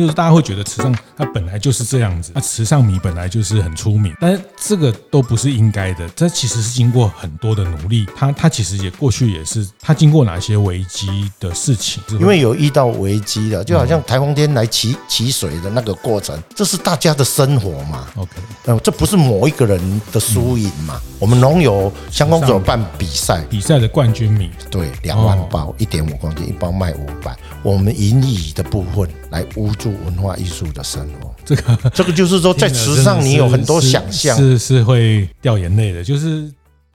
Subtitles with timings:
[0.00, 18.30] 就是大家会觉得池上它本来就是这样子，那池上米本来就是很出名，但是这个都不是应该的，这其实是经过很多的努力，它它其实也过去也是它经过哪些危机的事情，因为有遇到危机的，就好像台风天来起起水的那个过程，这是大家的生活嘛，OK，
[18.66, 29.70] 嗯，这不是某一个人的输赢嘛，我们农友乡公所办比赛，比赛的冠军米，对，两万包，一点五公斤，一包卖五百，我们盈余的部分来屋。
[29.84, 36.50] 做文化艺术的生活，这个这个就是说，在池上你有很多想象，是是会掉眼泪的，就是。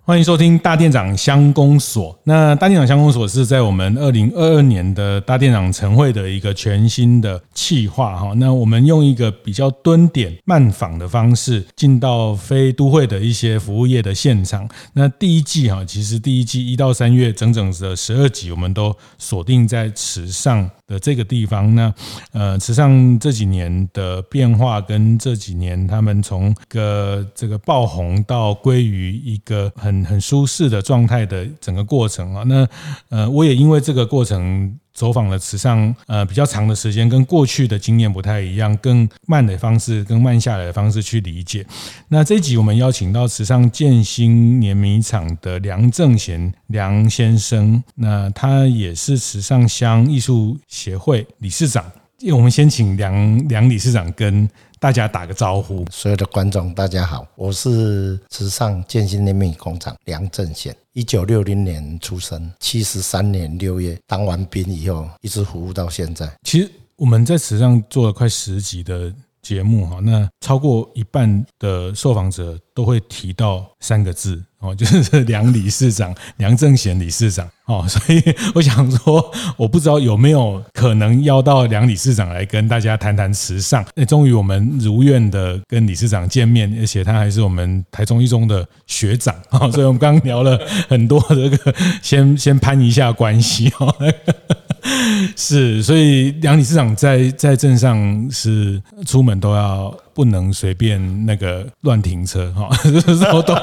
[0.06, 2.18] 欢迎收听大店长乡公所。
[2.24, 8.34] 那大店长乡公所是在我们二零二二年的大店长晨会的一个全新的企划哈。
[8.38, 14.68] 那我们用一个比较蹲点慢访的方式，进到非都会的一些服务业的现场。
[14.94, 21.74] 那第一季哈，其实第一季一到三月整整的十二集，我们都锁定在池上的这个地方。
[21.76, 21.94] 呢
[22.32, 32.68] 呃，实际上这几年的变化，跟这几年他们从个这个爆红到归于一个很很舒适的状态的整个过程啊，那
[33.10, 41.66] 呃，我也因为这个过程走访了池上呃比较长的时间，跟过去的经验不太一样，更慢的方式，更慢下来的方式去理解。
[42.10, 51.90] 那这一集我们邀请到池上建新碾米厂的梁正贤梁先生，那他也是池上乡艺术协会理事长。
[52.34, 55.86] 我们先请梁梁理事长跟大家打个招呼。
[55.90, 66.30] 所有的观众，大家好，我是池上建新碾米工厂梁正贤，一九六零年出生，七十三年六月当完兵以后，一直服务到现在。
[66.44, 69.10] 其实我们在史上做了快十集的
[69.42, 78.22] 节目哈，那超过一半的受访者都会提到三个字哦，就是 梁理事长、梁正贤理事长哦，所以
[78.56, 83.86] 我想说，我不知道有没有可能邀到梁理事长来跟大家谈谈时尚。
[83.96, 90.60] 那终于我们如愿的跟理事长见面，而且他还是我们台中一中的学长啊，所以我们刚聊了
[90.90, 93.96] 很多这个，先先攀一下关系哦。
[95.36, 102.70] 是，所以梁理事长在在镇上是出门都要不能随便那个乱停车哈，
[103.46, 103.54] 都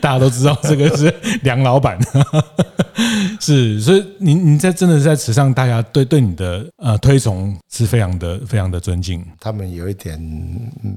[0.00, 1.98] 大家都知道这个是梁老板。
[3.40, 9.24] 是，所以您您在真的在池上，大家对对你的呃推崇是非常的非常的尊敬。
[9.40, 10.20] 他们有一点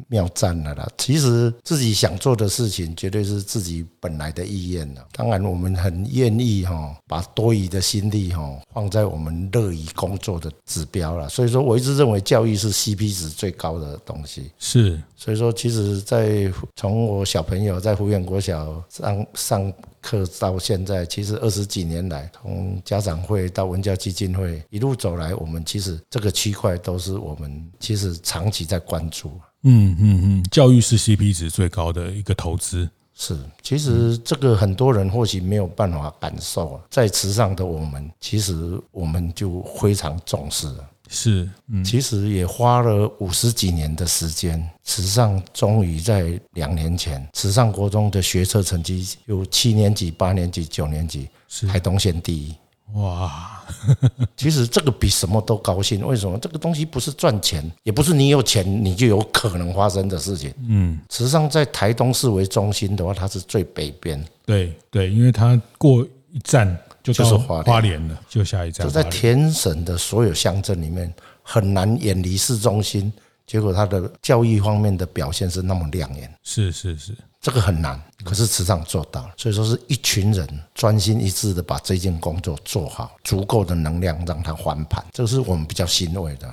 [0.08, 0.88] 妙赞了啦。
[0.98, 5.06] 其实自己想做的事情，绝对是自己本来的意愿了。
[5.12, 11.28] 当然，我们很愿意哈，把多余的心力哈放在我们乐于工作的指标了。
[11.30, 14.52] 所以说，我一直认为教育是 CP 值最高的东西。
[14.60, 19.74] 是，所以说，其实，在从我小朋友在福源国小上上。
[20.02, 29.32] 课到现在，其实二十几年来，从家长会到文教基金会一路走来，我们其实这个区块都是我们其实长期在关注。
[29.64, 32.90] 嗯嗯嗯，教育是 CP 值最高的一个投资。
[33.14, 40.90] 是，其实这个很多人或许没有办法感受，在池上的我们，其实我们就非常重视了。
[41.12, 52.54] 是，嗯，其实也花了五十几年的时间，池上终于在两年前，池上国中的学测成绩有七年级、八年级、九年级，是台东县第一。
[52.94, 53.64] 哇，
[54.38, 56.06] 其实这个比什么都高兴。
[56.06, 56.38] 为什么？
[56.38, 60.54] 这个东西不是赚钱，也不是你有钱你就有可能发生的事情。
[60.68, 64.24] 嗯，池上在台东市为中心的话，它是最北边。
[64.46, 66.78] 对对，因为它过一站。
[67.14, 68.86] 就是花莲了，就下一站。
[68.86, 73.12] 就在田省的所有乡镇里面，很难远离市中心。
[73.46, 76.32] 结果他的教育方面的表现是那么亮眼。
[76.44, 79.34] 是是是，这个很难，可是池上做到了。
[79.38, 86.48] 所以说是一群人专心一致的把这件工作做好，足够的能量让他翻盘，这个是我们比较欣慰的。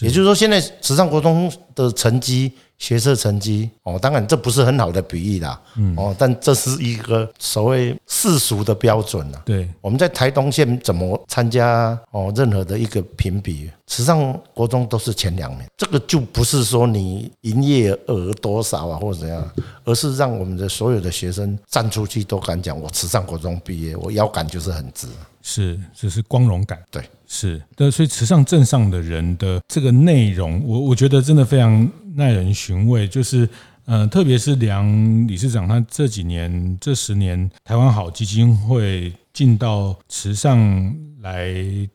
[0.00, 2.52] 也就是说，现在池上国中的成绩。
[2.80, 5.60] 学测成绩哦，当然这不是很好的比喻啦，
[5.96, 9.42] 哦，但这是一个所谓世俗的标准了。
[9.44, 15.64] 对，我们在台东县怎么参加哦任何的一个评比，池上国中都是前两名。
[15.76, 19.50] 这个就不是说你营业额多少啊或者怎样，
[19.84, 25.06] 而是让我们的所有的学生站出去都敢讲，我池上国中毕业，我腰杆就是很直。
[25.42, 26.78] 是，这是光荣感。
[26.90, 31.90] 对，是的，所以池上镇上的人的这个内容，我我觉得真的非常
[32.20, 33.08] 耐人寻味。
[33.08, 33.48] 就是，
[33.86, 34.86] 呃，特别是梁
[35.26, 39.12] 理事长，他这几年、这十年，台湾好基金会。
[39.32, 41.54] 进到池上来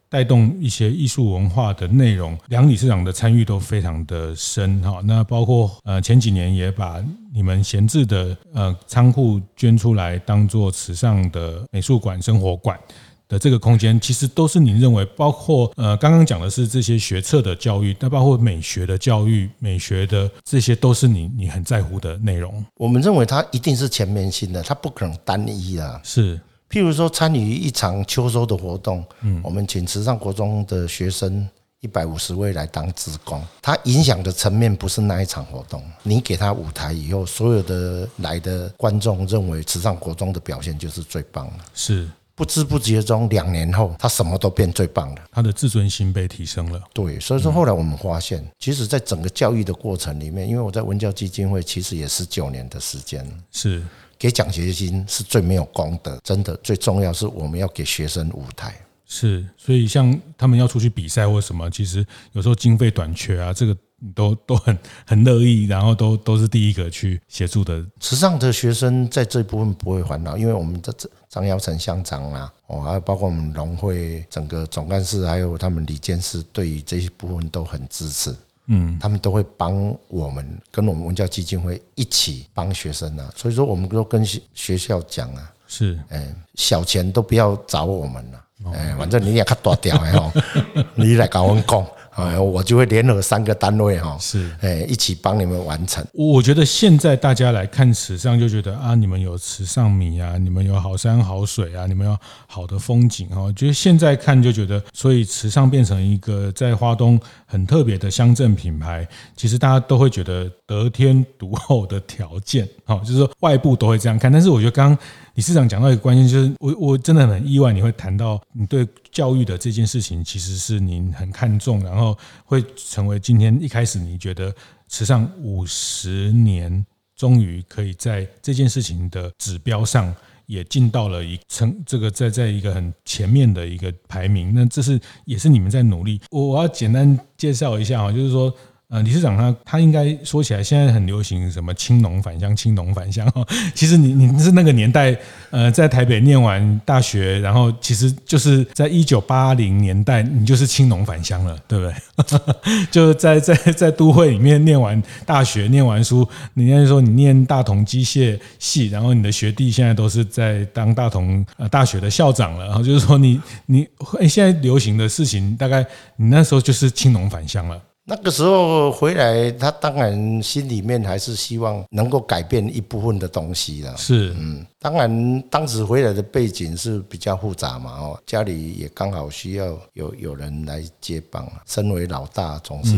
[0.10, 5.02] 带动一些艺术文化的内容，梁理事长的参与都非常的深哈。
[5.04, 12.80] 那包括呃前几年也把你们闲置的呃仓库捐出来，当做池上的美术馆、生活馆。
[13.28, 22.64] 的这个空间，其实都是您认为，包括呃，刚刚讲的是这些学测的教育，那包括美学的教育、美学的这些，都是你你很在乎的内容。
[22.76, 26.00] 我们认为它一定是全面性的，它不可能单一啊。
[26.04, 26.40] 是，
[26.70, 31.48] 譬如说参与一场秋收的活动，嗯，我们请池上国中的学生
[31.82, 35.84] 一百五十位来当职工，它影响的层面不是那一场活动。
[36.04, 41.64] 你给他舞台以后，所有的来的观众认为池上国中的表现就是最棒的。
[41.74, 42.08] 是。
[42.36, 45.22] 不知不觉中，两年后，他什么都变最棒了。
[45.32, 46.82] 他的自尊心被提升了。
[46.94, 53.82] 对，所以说后来我们发现，其实，在整个教育的过程里面，因为我在文教基金会，其实也十九年的时间，是
[54.20, 58.76] 给奖学金是最没有功德，真的最重要是我们要给学生舞台。
[59.08, 63.76] 是，所以像他们要出去比赛或什么，其实有时候经费短缺啊，这个。
[64.14, 64.78] 都都很
[65.08, 67.84] 很乐意，然后都都是第一个去协助的。
[68.02, 70.94] 时尚的学生在这一部分不会烦恼，因为我们的
[71.36, 78.34] 张耀成乡长啊，哦，还有包括我们农会整个总干事，还有他们李监事，对于这些部分都很支持。
[78.68, 83.30] 嗯，他们都会帮我们，跟我们文教基金会一起帮学生啊。
[83.36, 90.32] 所以说，我们都跟学学校讲啊，是，哎，小钱都不要找我们了，哎，反正你也看多条哎哦，
[90.96, 91.86] 你来跟我们讲。
[92.16, 96.02] 哎，我就会联合三个单位哈，是哎，一起帮你们完成。
[96.14, 102.18] 我觉得现在大家来看池上，就觉得啊，你们有池上米啊，你们有好山好水啊，你们有
[102.48, 103.52] 好的风景哈。
[103.54, 109.06] 觉得现在看就觉得，所以池上变成一个在花东很特别的乡镇品牌。
[109.36, 114.32] 其实大家都会觉得得天独厚的条件，好，就是说外部都会这样看。
[114.32, 114.98] 但是我觉得刚刚。
[115.36, 124.54] 李市长讲到一个关键，就是我我真的很意外，你会谈到你对教育的这件事情，其实是您很看重，然后会成为今天一开始你觉得
[124.88, 126.86] 池上五十年
[127.18, 130.16] 终于可以在这件事情的指标上
[130.46, 136.22] 也进到了一层，这个在在一个很前面的一个排名，那这是也是你们在努力。
[136.32, 138.54] 我我要简单介绍一下啊，就是说。
[138.88, 143.44] 呃，理事长他他应该说起来，现在很流行什么青农返乡，青农返乡哈。
[143.74, 145.18] 其实你你是那个年代，
[145.50, 152.86] 呃，在台北念完大学，然后其实就是在一九八零年代，你就是青农返乡了，对不对？
[152.92, 163.88] 就是在在在都会里面念完大学，念完书，你应该说你念大同机械系，然后你的学弟现在都是在当大同呃大学的校长了，然后就是说你你
[164.30, 165.84] 现在流行的事情，大概
[166.18, 167.82] 你那时候就是青农返乡了。
[168.08, 173.98] 那个时候回来，他当然心里面还是希望能够改变一部分的东西了。
[173.98, 181.52] 是，嗯，当然当时回来的背景是比较复杂嘛，哦，家里也刚好需要有有人来接棒。
[181.66, 182.96] 身为老大，总是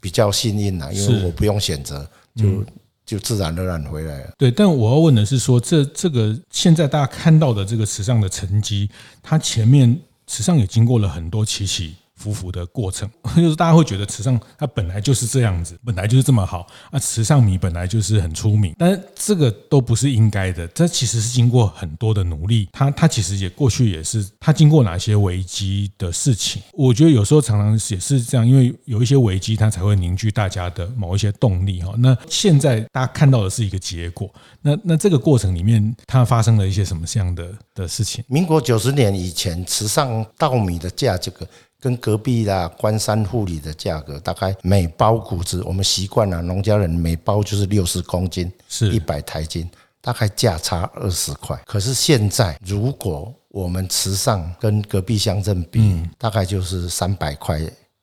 [0.00, 2.64] 比较幸运呐，因为我不用选择，就
[3.04, 4.32] 就自然而然回来了。
[4.38, 8.88] 对，但我要问的是说，这这个现在大家看到的这个池上的成绩，
[9.22, 11.94] 它前面池上也经过了很多起起
[12.26, 16.98] 浮浮的过程， 就是大家会觉得池上它本来就是这样子，本来就是这么好啊。
[16.98, 20.66] 池上米本来就是很出名，但是这个都不是应该的。
[20.68, 26.60] 这其实是经过很多的努力，它它其实也过去也是它经过哪些危机的事情。
[26.72, 31.94] 我觉得有时候常常也是这样，因为有一些危机，它才会凝聚大家的某一些动力哈。
[31.98, 34.28] 那现在大家看到的是一个结果，
[34.62, 38.24] 那那这个过程里面它发生了一些什么样的的事情？
[38.26, 41.46] 民国九十年以前，池上稻米的价这个。
[41.86, 51.56] 跟隔壁的关山护理的价格，大概每包谷子，我们习惯了，农家人每包就是六十公斤，是一百台斤，大概价差二十块。
[51.64, 57.60] 可是现在，如果我们池上跟隔壁乡镇比，大概就是三百块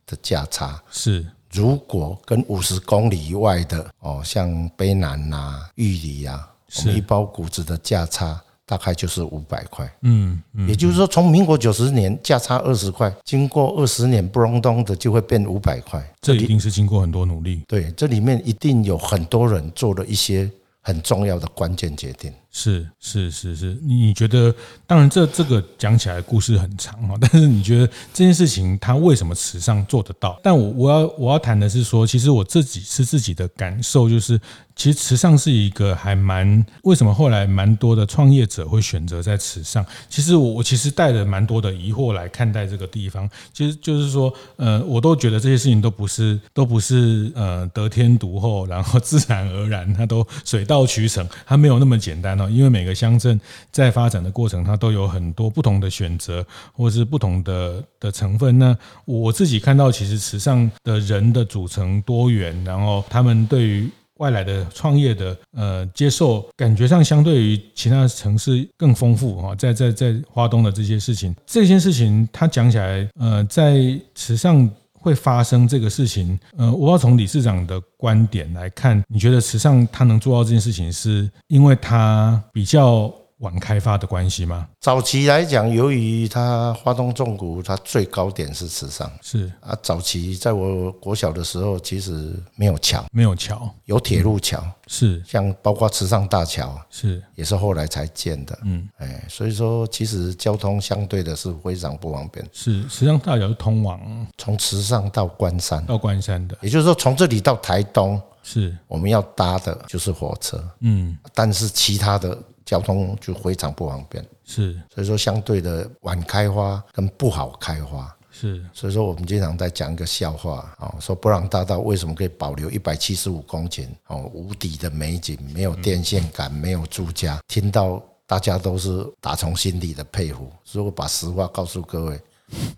[0.08, 0.82] 的价差。
[0.90, 8.42] 是，如果跟五十公里以外的哦，像卑南呐、玉里啊，我们一包谷子的价差。
[8.74, 17.62] 大概就是五百块，嗯，也就是说，从民国九十年价差二十块，经过二十年不隆咚的就会变五百块，这一定是经过很多努力。
[17.68, 20.50] 对，这里面一定有很多人做了一些
[20.82, 22.34] 很重要的关键决定。
[22.56, 24.54] 是是是是，你觉得？
[24.86, 30.40] 当然，这这个讲起来故事很长哈， 但是你觉得这件事情它为什么池上做得到？
[30.44, 34.40] 但我我要我要谈的是说，其实我自己是自己的感受，就是
[34.76, 39.84] 其实池上是一个还蛮为什么后来蛮多的创业者会选择在池上？
[40.08, 43.28] 其实我我其实带着蛮多的疑惑来看待这个地方。
[43.52, 52.43] 其实就是说，呃，我都觉得这些事情都不是都不是呃得天独厚，然后自然而然，它都水到渠成，它没有那么简单哦。
[52.50, 53.40] 因为每个乡镇
[53.72, 58.58] 在发展的过程，它都有很多不同的选择，或是不同的的成分。
[58.58, 74.70] 那我自己看到，其实池上的人的组成多元，然后他们对于外来的创业的呃接受，感觉上相对于其他城市更丰富哈，在在在花东的这些事情，这件事情他讲起来，呃，在池上
[75.04, 84.68] 会发生这个事情，呃，我要从理事长的观点来看，你觉得时尚他能做到这件事情，是因为他比较晚开发的关系吗？
[84.80, 89.52] 早期来讲，由于它花东纵谷，它最高点是池上，是。
[89.60, 89.78] 啊。
[89.84, 95.22] 早期在我国小的时候，其实没有桥，没有桥，有铁路桥，是。
[95.28, 97.22] 像包括池上大桥，是。
[97.36, 102.48] 也是后来才建的，嗯，哎，所以说其实交通相对的是非常不方便。
[102.54, 104.00] 是池上大桥是通往
[104.38, 108.74] 从池上到关山，到关山的，也就是说从这里到台东，是。
[108.88, 112.38] 我们要搭的就是火车，嗯，但是其他的。
[112.74, 130.52] 交通就非常不方便，是，所以说相对的晚开花跟不好开花，是，所以说我们经常在讲一个笑话啊，说布朗大道为什么可以保留一百七十五公顷哦，无底的美景，没有电线杆，没有住家，听到大家都是打从心底的佩服。
[130.72, 132.20] 如果把实话告诉各位，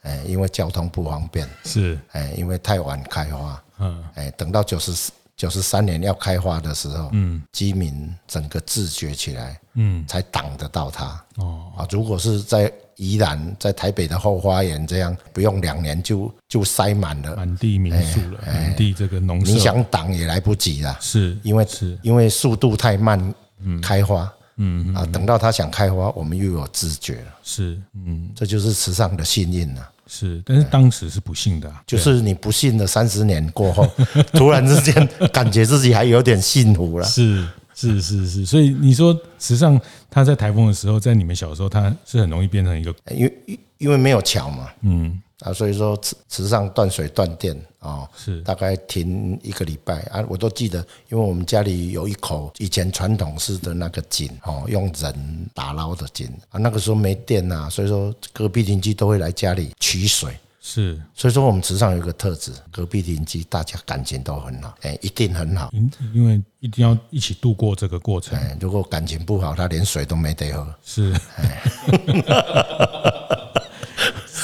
[0.01, 4.91] 哎，因为交通不方便，是，哎，因为太晚开花，嗯，哎，等到九十
[5.37, 11.23] 九十三年要开花的时候，嗯，居民整个自觉起来，嗯，才挡得到它。
[11.37, 11.71] 哦。
[11.77, 20.97] 啊，如果是在宜兰，在台北的后花园这样，不用两年就就塞满了，满地民宿了，满地这个农舍，你想挡也来不及了。
[21.01, 21.99] 是，因为是。
[22.01, 23.35] 因为速度太慢，
[23.81, 27.35] 开花，嗯啊，等到它想开花，我们又有知觉了。
[27.43, 29.91] 是，嗯，这就是池上的幸运了。
[30.07, 33.89] 是，但是当时是不幸的，就是你不幸的三十年过后，
[34.33, 37.05] 突然之间感觉自己还有点幸福了。
[37.05, 45.21] 是是是是，所以你说池上他在台风的时候，在你们小时候，他是很容易变成一个，因为因为没有桥嘛，嗯。
[45.41, 48.41] 啊，所以说池池上断水断电啊，是。
[48.41, 49.99] 大概停一个礼拜。
[50.03, 56.27] 啊，我都记得，因为我们家里有一口以前传统式的那个井哦，用人打捞的井。
[56.49, 71.13] 啊，那个时候没电呐，所以说隔壁邻居都会来家里取水，是，所以说我们池上有一个特质，隔壁邻居大家感情都很好，哎，一定很好，因因为一定要一起度过这个过程，如果感情不好，他连水都没得喝，是。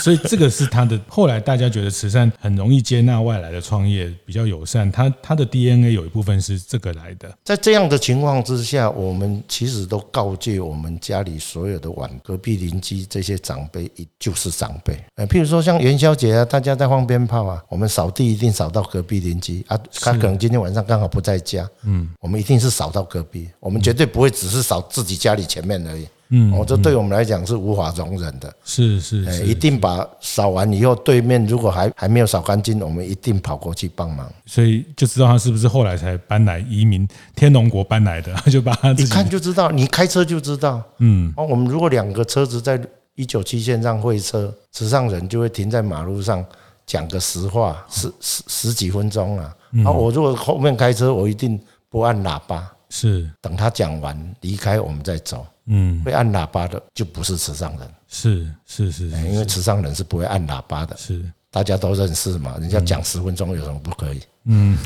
[0.02, 1.00] 所以这个是他的。
[1.08, 4.92] 后来大家觉得慈善很容易接纳外来的创业，比较友善。
[4.92, 7.32] 他他的 DNA 有一部分是这个来的。
[7.44, 13.90] 在这样的情况之下，我们其实都告诫我们家里所有的晚隔壁邻居这些长辈，
[14.20, 14.98] 就是长辈。
[15.16, 19.80] 呃，譬如说像元宵节啊，大家在放鞭炮啊，我们扫地一定扫到隔壁邻居啊。
[20.00, 26.08] 他可能今天晚上刚好不在家，嗯，我们一定是扫到隔壁，我们绝对不会只是扫自己家里前面而已。
[26.32, 28.52] 嗯，哦，这对我们来讲是无法容忍的。
[28.64, 34.32] 是是，是，一定把扫完以后，对面如果还还没有扫干净，我们一定跑过去帮忙。
[34.46, 40.82] 所以就知道他是不是后来才搬来移民天龙国搬来的， 就把他一看就知道，你开车就知道。
[41.00, 42.82] 嗯，哦，我们如果两个车子在
[43.16, 46.44] 一九七线上会车，池上人就会停在马路上
[46.86, 49.54] 讲个实话，十十十几分钟啊。
[49.86, 51.60] 啊，我如果后面开车，我一定
[51.90, 55.44] 不按喇叭，是等他讲完离开，我们再走。
[55.68, 64.20] 嗯，会按喇叭的就不是池上人，是是是，因为池上人是不会按喇叭的，是大家都认识嘛，人家讲十分钟有什么不可以？
[64.46, 64.78] 嗯，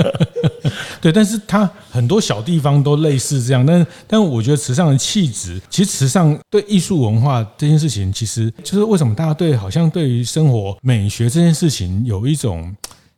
[1.00, 12.76] 对，但是他很多小地方都类似这样，但但我觉得池上的气质，其实池上对艺术文化这件事情，其实就是为什么大家对好像对于生活美学这件事情有一种。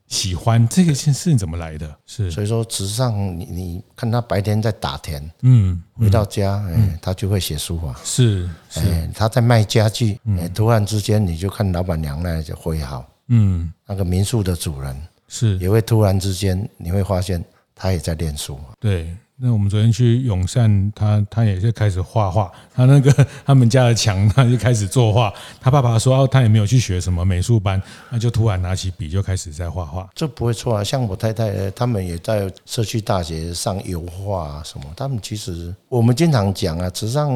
[0.09, 1.99] 喜欢这个件事情怎么来的？
[2.07, 2.31] 是。
[2.31, 14.97] 所以说，池上你你看他白天在打田，嗯，回到家，哎，他就会写书法，是，哎，他在卖家具，哎，突然之间你就看老板娘那就挥毫，嗯，那个民宿的主人
[15.29, 15.59] 是。
[15.59, 17.45] 也会突然之间你会发现
[17.75, 23.13] 他也在练书，对那我们昨天去永善，他他也是开始画画，他那个
[23.45, 25.31] 他们家的墙，他就开始作画。
[25.61, 30.09] 他爸爸说，他也没有去学什么美术班，那就突然拿起笔就开始在画画。
[30.15, 34.87] 这不会错啊，像我太太他们也在社区大学上油画什么。
[34.97, 37.31] 他们其实我们经常讲啊，实际上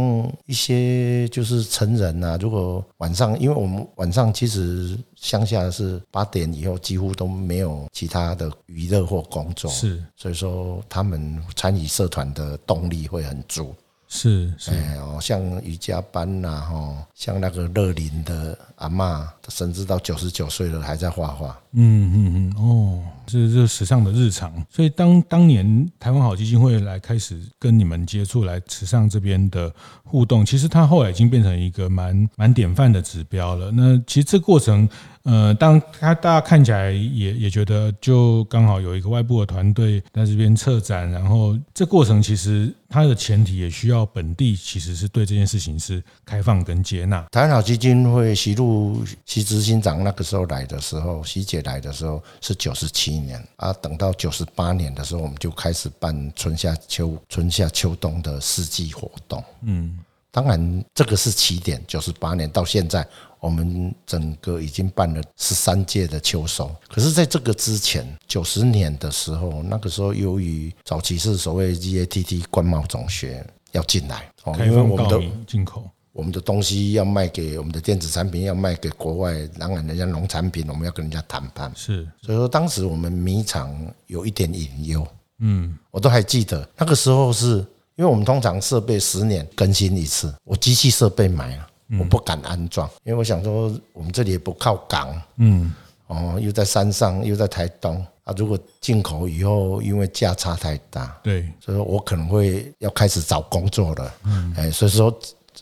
[0.47, 4.99] 一些就是成人啊，如果晚上，因为我们晚上其实。
[5.21, 13.75] 乡下是八点以后几乎都没有其他的娱乐或工作，是，所以说他们参与社团的动力会很足。
[14.13, 21.57] 是，是，哦，像瑜伽班呐，哈，像那个乐林的阿嬷，甚至到九十九岁了还在画画。
[21.75, 24.53] 嗯嗯嗯，哦，这是时尚的日常。
[24.69, 29.73] 所以当当年台湾好基金会来开始跟你们接触，来时尚这边的
[30.03, 33.71] 互动，其实它后来已经变成一个蛮蛮典范的指标了。
[33.71, 34.89] 那其实这过程。
[35.23, 47.23] 呃，当他大家看起来也也觉得，就刚好有一个外部的团队在这边策展，然后这过程其实它的前提也需要本地其实是对这件事情是开放跟接纳。
[47.31, 59.45] 台湾好基金会习路习执行长那个时候来的时候，习姐来的时候是九十七年啊，等到九十八年的时候，我们就开始办春夏秋春夏秋冬的四季活动。
[59.63, 59.99] 嗯，
[60.31, 63.07] 当然这个是起点，九十八年到现在。
[63.41, 83.75] 我们整个已经办了十三届的秋收，可是在这个之前九十年的时候，那个时候由于早期是所谓 GATT 关贸总学要进来，哦，因为我们的进口，我们的东西要卖给我们的电子产品要卖给国外，当然人家农产品我们要跟人家谈判，是，所以说当时我们米厂
[84.07, 85.07] 有一点隐忧，
[85.39, 87.65] 嗯，我都还记得那个时候是
[88.01, 91.67] 因为我们通常设备十年更新一次，我机器设备买了。
[91.99, 95.75] 我不敢安装，因为我想说我们这里也不靠港，嗯，
[96.07, 98.33] 哦，又在山上，又在台东啊。
[98.39, 105.13] 如果进口以后，因为价差太大，对，所以说我可能会要开始找工作了，嗯，哎，所以说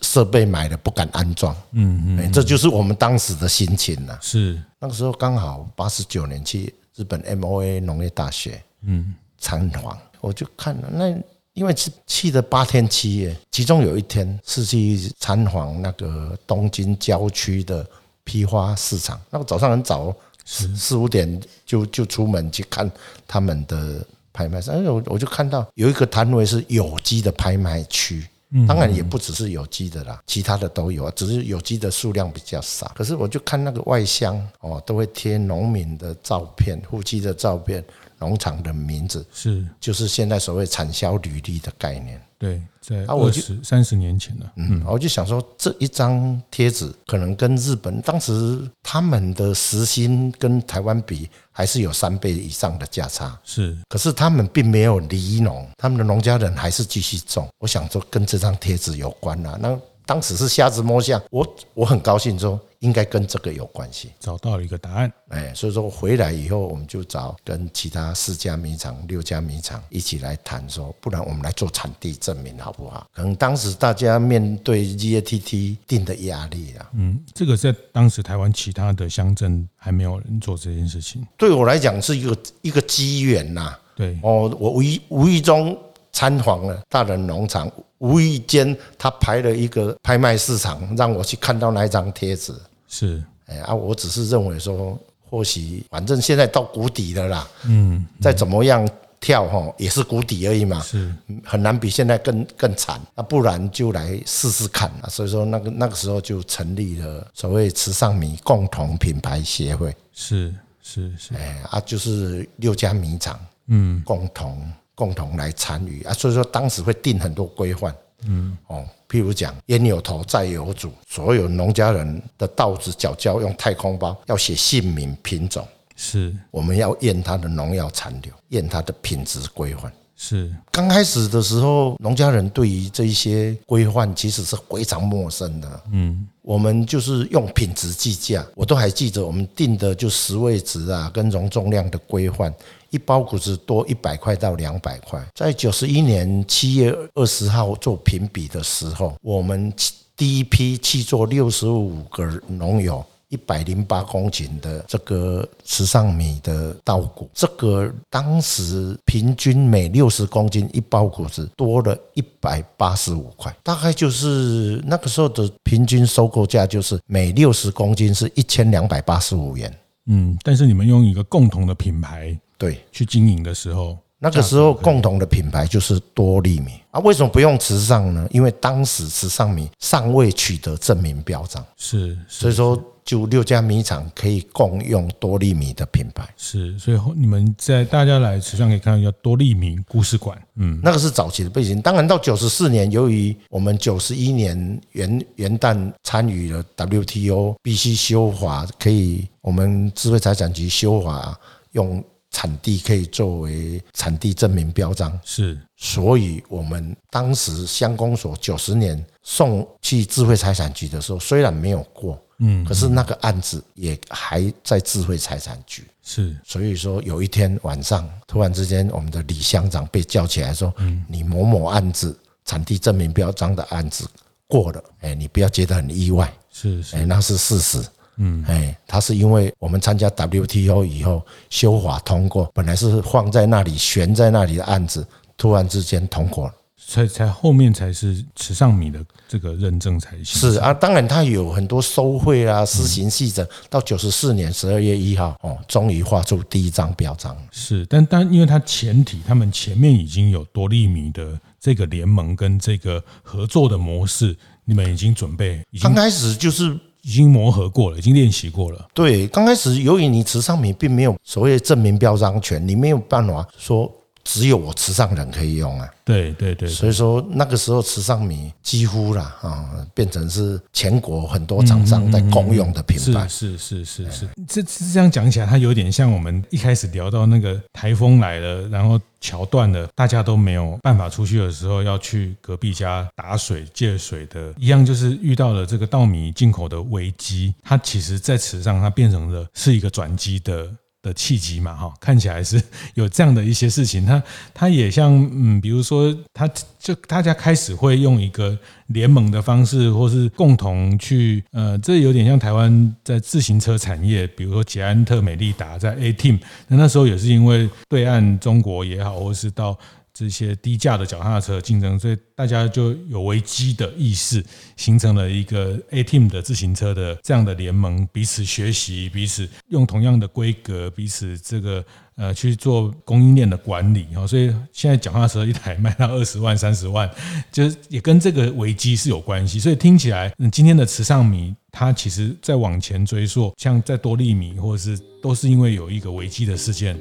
[0.01, 4.15] 设备买了不敢安装，嗯嗯，这就是我们当时的心情呐。
[4.21, 11.19] 是那个时候刚好八十九年去日本 MOA 农业大学，嗯，参访，我就看了那。
[11.59, 17.85] 因为去去了八天七夜，其中有一天是去参访那个东京郊区的
[18.23, 19.19] 批发市场。
[19.29, 22.89] 那个早上很早，四四五点就就出门去看
[23.27, 24.01] 他们的
[24.31, 24.73] 拍卖商。
[24.73, 28.25] 哎，我我就看到有一个摊位是有机的拍卖区，
[28.65, 32.89] 当然也不只是有机的啦，其他的都有啊，只是有机的数量比较少。
[32.95, 37.83] 可是我就看那个外箱哦，都会贴农民的照片、夫妻的照片。
[38.19, 42.21] 农场的名字是，就是现在所谓产销履历的概念。
[42.37, 44.51] 对，在二十三十年前了。
[44.55, 53.37] 嗯，我就想说，这一张贴纸可能跟日本当时他们的时薪跟台湾比，还是有三倍以上的价差。
[53.43, 57.45] 是，可是他们并没有离农，他们的农家人还是继续种。
[57.57, 59.57] 我想说，跟这张贴纸有关啊。
[59.61, 62.57] 那当时是瞎子摸象，我我很高兴说。
[62.79, 65.11] 应该跟这个有关系，找到了一个答案。
[65.29, 73.05] 哎，所以说回来以后，我们就找跟其他四家米厂、六家米厂一起来谈，说不然我们来做产地证明好不好？
[73.13, 81.25] 可能当时大家面对 GATT 定的压力啊，嗯，这个在当时台湾其他的乡镇还没有人做这件事情。
[81.37, 83.77] 对我来讲是一个一个机缘呐。
[83.95, 85.77] 对哦，我无意无意中
[86.13, 92.53] 参访了大人农场，无意间他排了一个拍卖市场，让我去看到那一张贴纸。
[92.89, 94.99] 是，哎啊，我只是认为说，
[95.29, 98.85] 或许反正现在到谷底了啦，嗯，再怎么样
[99.19, 101.13] 跳哈，也是谷底而已嘛，是。
[101.45, 105.07] 很难比现在更更惨，那不然就来试试看啊。
[105.07, 117.95] 所以说那个那个时候就成立了所谓慈善米共同品牌协会，是是是，哎啊，就是六家米厂，嗯，共同共同来参与啊，所以说当时会定很多规范。
[118.25, 118.57] 嗯。
[118.67, 129.91] 哦，譬如讲，烟有头债有主，所有农家人的稻子缴交用太空包，要写姓名品种，是我们要验它的农药残留，验它的品质规范。
[130.21, 135.81] 是刚开始的时候，农家人对于这一些规范其实是非常陌生的。
[135.93, 142.53] 嗯，我们就是用品质计价，我都还记得我们定的就十位值啊，跟容重量的规范。
[142.89, 149.71] 一包谷子多一百块到两百块，在九十一年七月二十号做评比的时候，我们
[150.15, 169.71] 第一批去做六十五个农友一百零八公斤的这个池上米的稻谷，这个当时平均每六十公斤一包谷子多了一百八十五块，大概就是那个时候的平均收购价就是每六十公斤是一千两百八十五元。
[170.07, 172.37] 嗯，但是你们用一个共同的品牌。
[172.59, 176.99] 对，去经营的时候，那个时候共同的品牌就是多利米啊。
[176.99, 178.27] 为什么不用池上呢？
[178.29, 182.79] 因为当时池上米尚未取得证明标章，是，所以说。
[183.05, 191.81] 就六家米厂可以共用多利米的品牌，是，所以你们在大家来池上可以看到叫多利米故事馆，嗯，那个是早期的背景。
[191.81, 201.35] 当然到九十四年，由于我们九十一年元元旦参与了 WTO，必须修法，可以我们智慧财产局修法
[201.71, 212.21] 用产地可以作为产地证明标章，是，所以我们当时乡公所九十年送去智慧财产局的时候，虽然没有过。
[212.41, 224.07] 嗯，可是那个案子也还在智慧财产局，是，所以说有一天晚上，突然之间，我们的李乡长被叫起来说：“嗯，你某某案子产地证明标章的案子
[224.47, 227.85] 过了，哎，你不要觉得很意外，是是，哎，那是事实，
[228.19, 235.05] 嗯，哎，他是因为我们参加 WTO 以后修法通过，本来是放在那里悬在那里的案子，
[235.35, 236.53] 突然之间通过了。”
[236.91, 240.25] 才才后面才是池上米的这个认证才行。
[240.25, 243.47] 是啊，当然它有很多收贿啊、施行细则。
[243.69, 247.37] 到九十四年十二月一号，哦，终于画出第一张标章。
[247.51, 258.87] 是，但但因为它前提，他们前面已经有多利米的这个联盟跟这个合作的模式，你们已经准备，已经刚开始就是已经磨合过了，已经练习过了。
[258.93, 263.91] 对，刚开始由于你慈善品并没有所谓证明标章权，你没有办法说。
[264.31, 273.27] 只有我池上人可以用啊，对对对，所以说那个时候池上米几乎啦啊，变成是全国很多厂商在共用的品牌。
[273.27, 287.55] 是是是是是，这这样讲起来，它有点像我们一开始聊到那个台风来了，然后桥断了，大家都没有办法出去的时候，要去隔壁家打水借水的一样，就是遇到了这个稻米进口的危机。
[287.63, 290.69] 它其实，在池上，它变成了是一个转机的。
[291.01, 292.61] 的契机嘛，哈，看起来是
[292.95, 294.05] 有这样的一些事情。
[294.05, 294.21] 他
[294.53, 298.57] 他也像，嗯，比如说，他就大家开始会用一个
[298.87, 309.77] 联盟的方式，或是共同去，呃，这有点像台湾在自行车产业，比如说捷安特、美利达在 A Team，那那时候也是因为对岸中国也好，或是到。
[310.19, 314.43] 这些低价的脚踏车竞争，所以大家就有危机的意识，
[314.75, 321.81] 形成了一个 A Team 的自行车的这样的联盟，彼此学习，彼此用同样的规格，彼此这个
[322.17, 324.07] 呃去做供应链的管理。
[324.27, 327.09] 所以现在脚踏车一台卖到二十万、三十万，
[327.49, 329.57] 就是也跟这个危机是有关系。
[329.57, 336.99] 所以听起来，今天的池上米，它其实在往前追溯，像在多利米，或者是都是因为有一个危机的事件。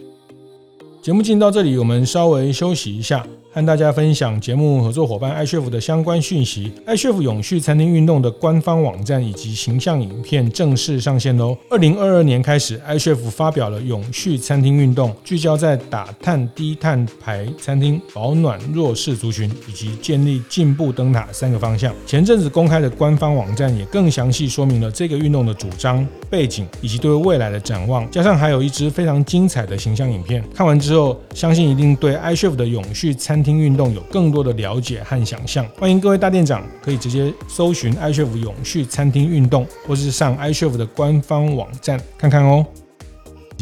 [1.08, 3.26] 节目进到这里，我们稍微休息一下。
[3.58, 6.72] 跟大家分享节目合作伙伴 iCHEF 的相关讯息。
[6.86, 11.58] iCHEF 永续餐厅运动的官方网站以及形象影片正式上线喽！
[11.68, 21.92] 二零二二年开始，iCHEF 发表了永续餐厅运动，聚焦在打碳低碳排餐厅、保暖弱势族群以及建立进步灯塔三个方向。
[22.06, 30.44] 前阵子公开的官方网站也更详细说明了这个运动的主张、背景以及对未来的展望，加上还有一支非常精彩的形象影片。
[30.54, 33.47] 看完之后，相信一定对 iCHEF 的永续餐厅。
[33.56, 42.66] 运动有更多的了解和想象，欢迎各位大店长可以直接搜寻 iCHEF 永续餐厅运动，或是上 iCHEF 的官方网站看看哦。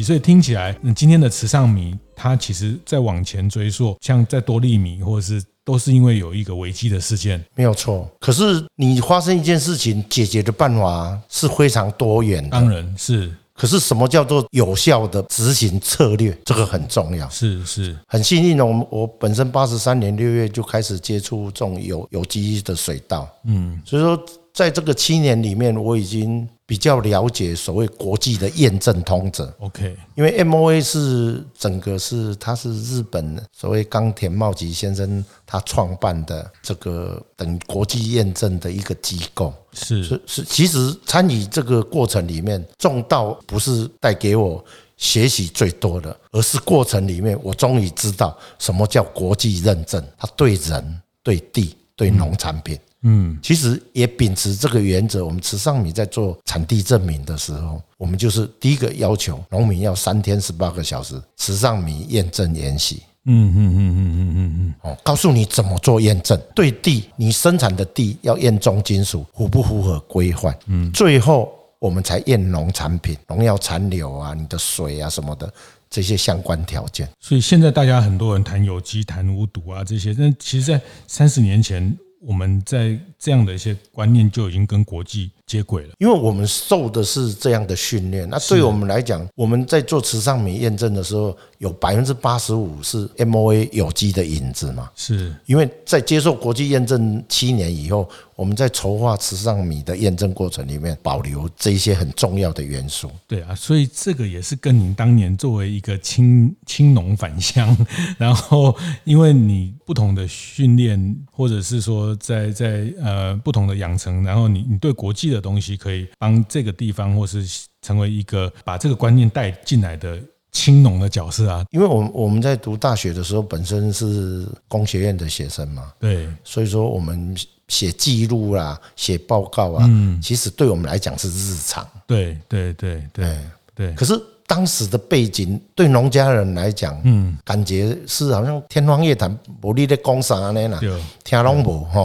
[0.03, 8.07] 所以听起来，嗯，今天的慈善迷，它其实在往前追溯，像在多利米，或者是都是因为有一个危机的事件，没有错。
[8.21, 13.31] 可是你发生一件事情，解决的办法是非常多元的，当然是。
[13.57, 16.37] 可是什么叫做有效的执行策略？
[16.45, 17.29] 这个很重要。
[17.31, 24.21] 是是，很幸运的，我我本身八十三年六月就开始接触这种有有机的水稻，嗯，所以说
[24.57, 26.49] 在这个七年里面，我已经。
[26.69, 44.65] 比较了解所谓国际的验证通则，OK，因为 MOA 是整个是它是日本所谓冈田茂吉先生他创办的这个等国际验证的一个机构，是是是，其实参与这个过程里面，重道不是带给我
[44.97, 52.77] 学习最多的，而是过程里面我终于知道什么叫国际认证，它对人、对地、对农产品。
[53.09, 63.03] 嗯，其实也秉持这个原则，我们池上米在做产地证明的时候，我们就是第一个要求农民要三天十八个小时池上米验证研习。
[63.29, 70.57] 嗯嗯嗯嗯嗯嗯嗯，哦，告诉你怎么做验证，对地你生产的地要验重金属符不符合规范？
[70.67, 75.53] 嗯，最后我们才验农产品农药残留啊，你的水啊什么的
[75.89, 77.09] 这些相关条件。
[77.21, 81.97] 所以现在大家很多人谈有机、谈无毒啊这些，但其实，在三十年前。
[82.27, 85.91] 我们在这样的一些观念就已经跟国际接轨了。
[85.99, 94.91] 因为我们受的是这样的训练，那对我们来讲，我们在做慈善米验证的时候，有百分之八十五是 MOA 有机的影子嘛？
[94.95, 98.09] 是因为在接受国际验证七年以后。
[98.37, 103.11] 我们在筹划慈善米的验证过程里面，保留这一些很重要的元素。
[103.27, 107.75] 对啊，所以这个也是跟您当年作为一个青青农返乡，
[108.19, 117.47] 然后因为你不同的训练，或者是说在在呃不同的养成，然后你你对国际的东西可以帮这个地方，或是
[117.83, 120.19] 成为一个把这个观念带进来的。
[120.53, 127.37] 青农的角色啊，因为我们我们在读大学的时候，本身是工学院的学生嘛，对，所以说我们
[127.69, 133.39] 写记录啦，写报告啊，嗯其实对我们来讲是日常，对对对对
[133.75, 133.93] 对。
[133.93, 140.69] 可是当时的背景对农家人来讲，嗯，感觉是好像天方夜谭，无你在讲啥呢？
[140.69, 140.81] 啦，
[141.25, 142.01] 听拢无哈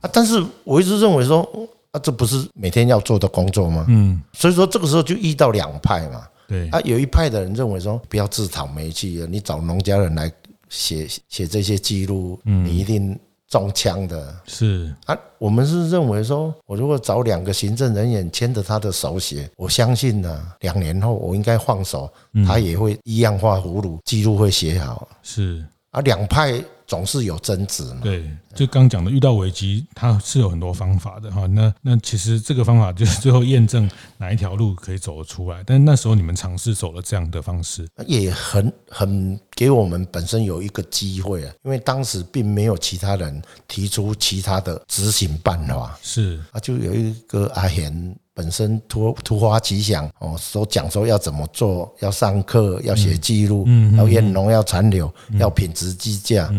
[0.00, 0.10] 啊！
[0.12, 1.46] 但是我一直认为说，
[1.92, 3.84] 啊，这不是每天要做的工作吗？
[3.88, 6.26] 嗯，所以说这个时候就遇到两派嘛。
[6.48, 10.30] 对啊，有一派的人认为说，不要自讨没趣，你找农家人来
[10.68, 14.34] 写写这些记录，你一定中枪的。
[14.46, 22.10] 是啊，我们是认为说，我如果找两个行政人员牵着他的手写，我相信呢，两年后我应该放手，
[22.46, 25.08] 他也会一样画葫芦，记录会写好。
[25.22, 26.62] 是啊，两派。
[26.86, 28.00] 总是有争执嘛。
[28.02, 31.46] 对，就刚讲的，遇到危机，它是有很多方法的哈。
[31.46, 35.62] 那那其实这个方法就是最后验证哪一条路可以走得出来。
[35.66, 41.52] 但是那时候你们尝试走了这样的方式，也很很给我们本身有一个机会啊。
[41.64, 56.52] 因为当时并没有其他人提出其他的执行办法，是啊，就有一个阿贤本身突突发奇想哦，说讲说要怎么做，要上课，要写记录，要验农，要残留，要品质计价，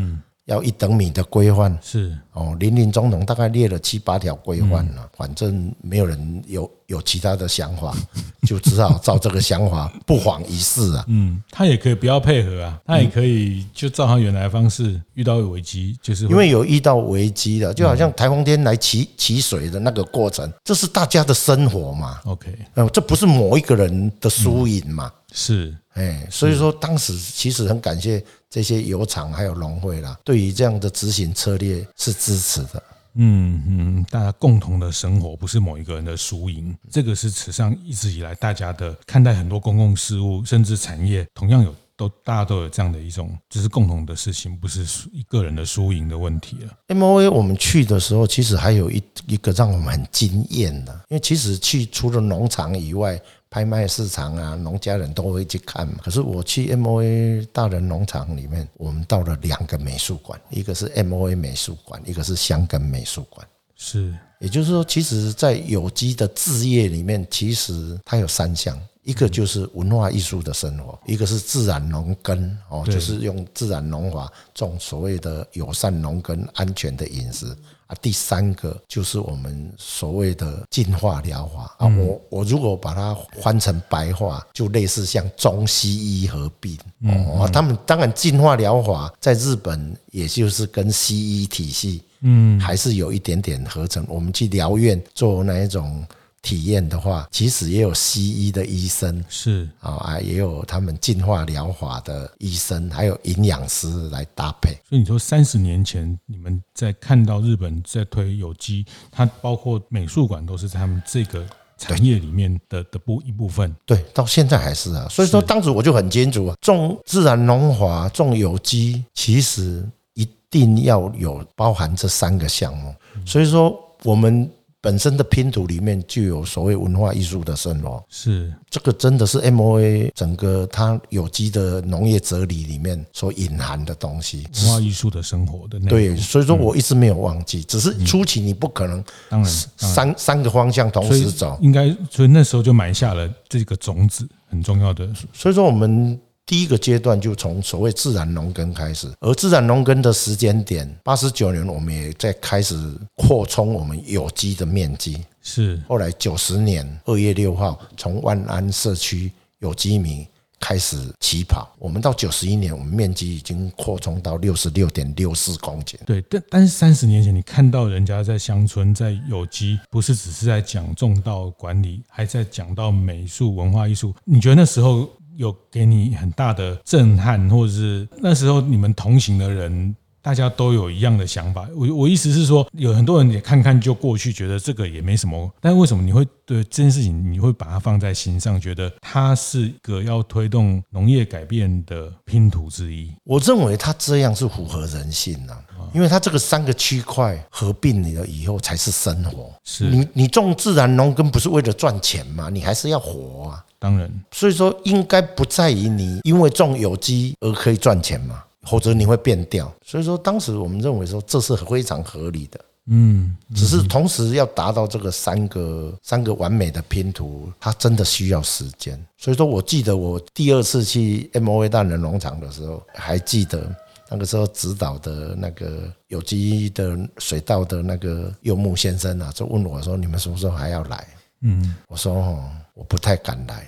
[0.48, 7.94] 要一等米的规范是哦，林林总总大概列了七八条规范了，反正没有人有有其他的想法，
[8.48, 11.04] 就只好照这个想法不妨一试啊。
[11.08, 22.20] 嗯，他也可以不要配合啊，他也可以就照他原来的方式，遇到危机就是因为有遇到危机了，就好像台风天来起起水的那个过程，这是大家的生活嘛。
[22.24, 25.12] OK，嗯，这不是某一个人的输赢嘛。
[25.40, 28.24] 是，哎，所以说当时其实很感谢。
[28.50, 32.82] 这些油厂还有农会啦，对于这样的执行策略是支持的。
[33.16, 46.96] 嗯嗯，大家共同的生活不是某一个人的输赢，这个是史上一直以来大家的看待很多公共事务，甚至产业，同样有都大家都有这样的一种，这是共同的事情，不是一个人的输赢的问题了。
[46.96, 53.22] MOA 我们去的时候，其实还有一一个让我们很惊艳的，因为其实去除了农场以外。
[53.50, 55.96] 拍卖市场啊，农家人都会去看嘛。
[56.04, 63.48] 可是我去 MOA 大人农场里面，我们到了两个美术馆，一个是 MOA 美术馆，一个是香根美术馆。
[63.76, 77.46] 是，也就是说，其实，在有机的置业里面，其实它有三项，一个就是文化艺术的生活，一个是自然农耕哦，就是用自然农法种所谓的友善农耕、安全的饮食。
[77.88, 87.50] 啊，第三个就是我们所谓的进化疗法啊，我我如果把它翻成白话，就类似像中西医合并哦。
[87.52, 94.06] 他们当然进化疗法在日本，也就是跟西医体系，嗯，还是有一点点合成。
[94.08, 96.06] 我们去疗院做那一种。
[96.48, 104.70] 体验的话，其实也有西医的医生是啊啊，也有他们进化疗法的医生，还有营养师来搭配。
[104.88, 111.46] 所以你说三十年前你们在看到日本在推有机，它包括美术馆都是在他们这个
[111.78, 113.76] 产业里面的的部一部分。
[113.86, 115.06] 对，到现在还是啊。
[115.10, 122.96] 所以说当时我就很清楚，种自然农法、种有机，其实一定要有包含这三个项目。
[123.26, 124.50] 所以说我们。
[124.80, 128.54] 本身的拼图里面就有所谓文化艺术的生活，是。
[128.70, 135.80] 这个真的是 MOA 整个它有机的农业哲理里面所隐含的东西，文化艺术的生活的。
[135.82, 145.10] 对，所以说我一直没有忘记，只是初期你不可能当然三三个方向同时走，应该所以那时候就埋下了这个种子，很重要的。
[145.34, 146.20] 所以说我们。
[146.48, 155.22] 第一个阶段就从所谓自然农耕开始，而自然农耕的时间点，八十九年我们也在开始扩充我们有机的面积。
[155.42, 159.30] 是，后来九十年二月六号，从万安社区
[159.60, 160.26] 有机米
[160.58, 165.96] 开始起跑，我们到九十一年，我们面积已经扩充到六十六点六四公顷。
[166.06, 174.16] 对，但但是三十年前，你看到人家在乡村在有机，不是只是在讲种稻管理，还在讲到美术、文化艺术。
[174.24, 175.10] 你觉得那时候？
[175.38, 181.68] 有给你很大的震撼，或者是那时候你们同行的人，大家都有一样的想法。
[181.74, 185.50] 我我意思是说，有很多人也看看就过去，觉得这个也没什么。
[185.62, 193.14] 但是为什么你会对这件事情，你会把它放在心上，觉得它是一个要推动农业改变的拼图之一？
[193.24, 195.56] 我认为它这样是符合人性的，
[195.94, 199.54] 因为它这个三个区块合并了以后才是生活。
[199.64, 202.50] 是你你种自然农耕不是为了赚钱吗？
[202.50, 203.64] 你还是要活啊。
[203.80, 209.72] 当然，所以说应该不在于你因为种有机而可以赚钱嘛，否则你会变掉。
[209.86, 219.00] 所以说当时我们认为说这是非常合理的，嗯，只是同时要达到这个三个三个完美的拼图，它真的需要时间。
[219.16, 223.72] 所以说我记得我第二次去 MOA 大人农场的时候，还记得
[224.10, 231.08] 那个时候指导的那个有机的水稻的那个柚木先生啊，就问我说：“你们什么时候还要来？”
[231.42, 232.50] 嗯，我说：“哦。”
[232.88, 233.68] 我不太敢来，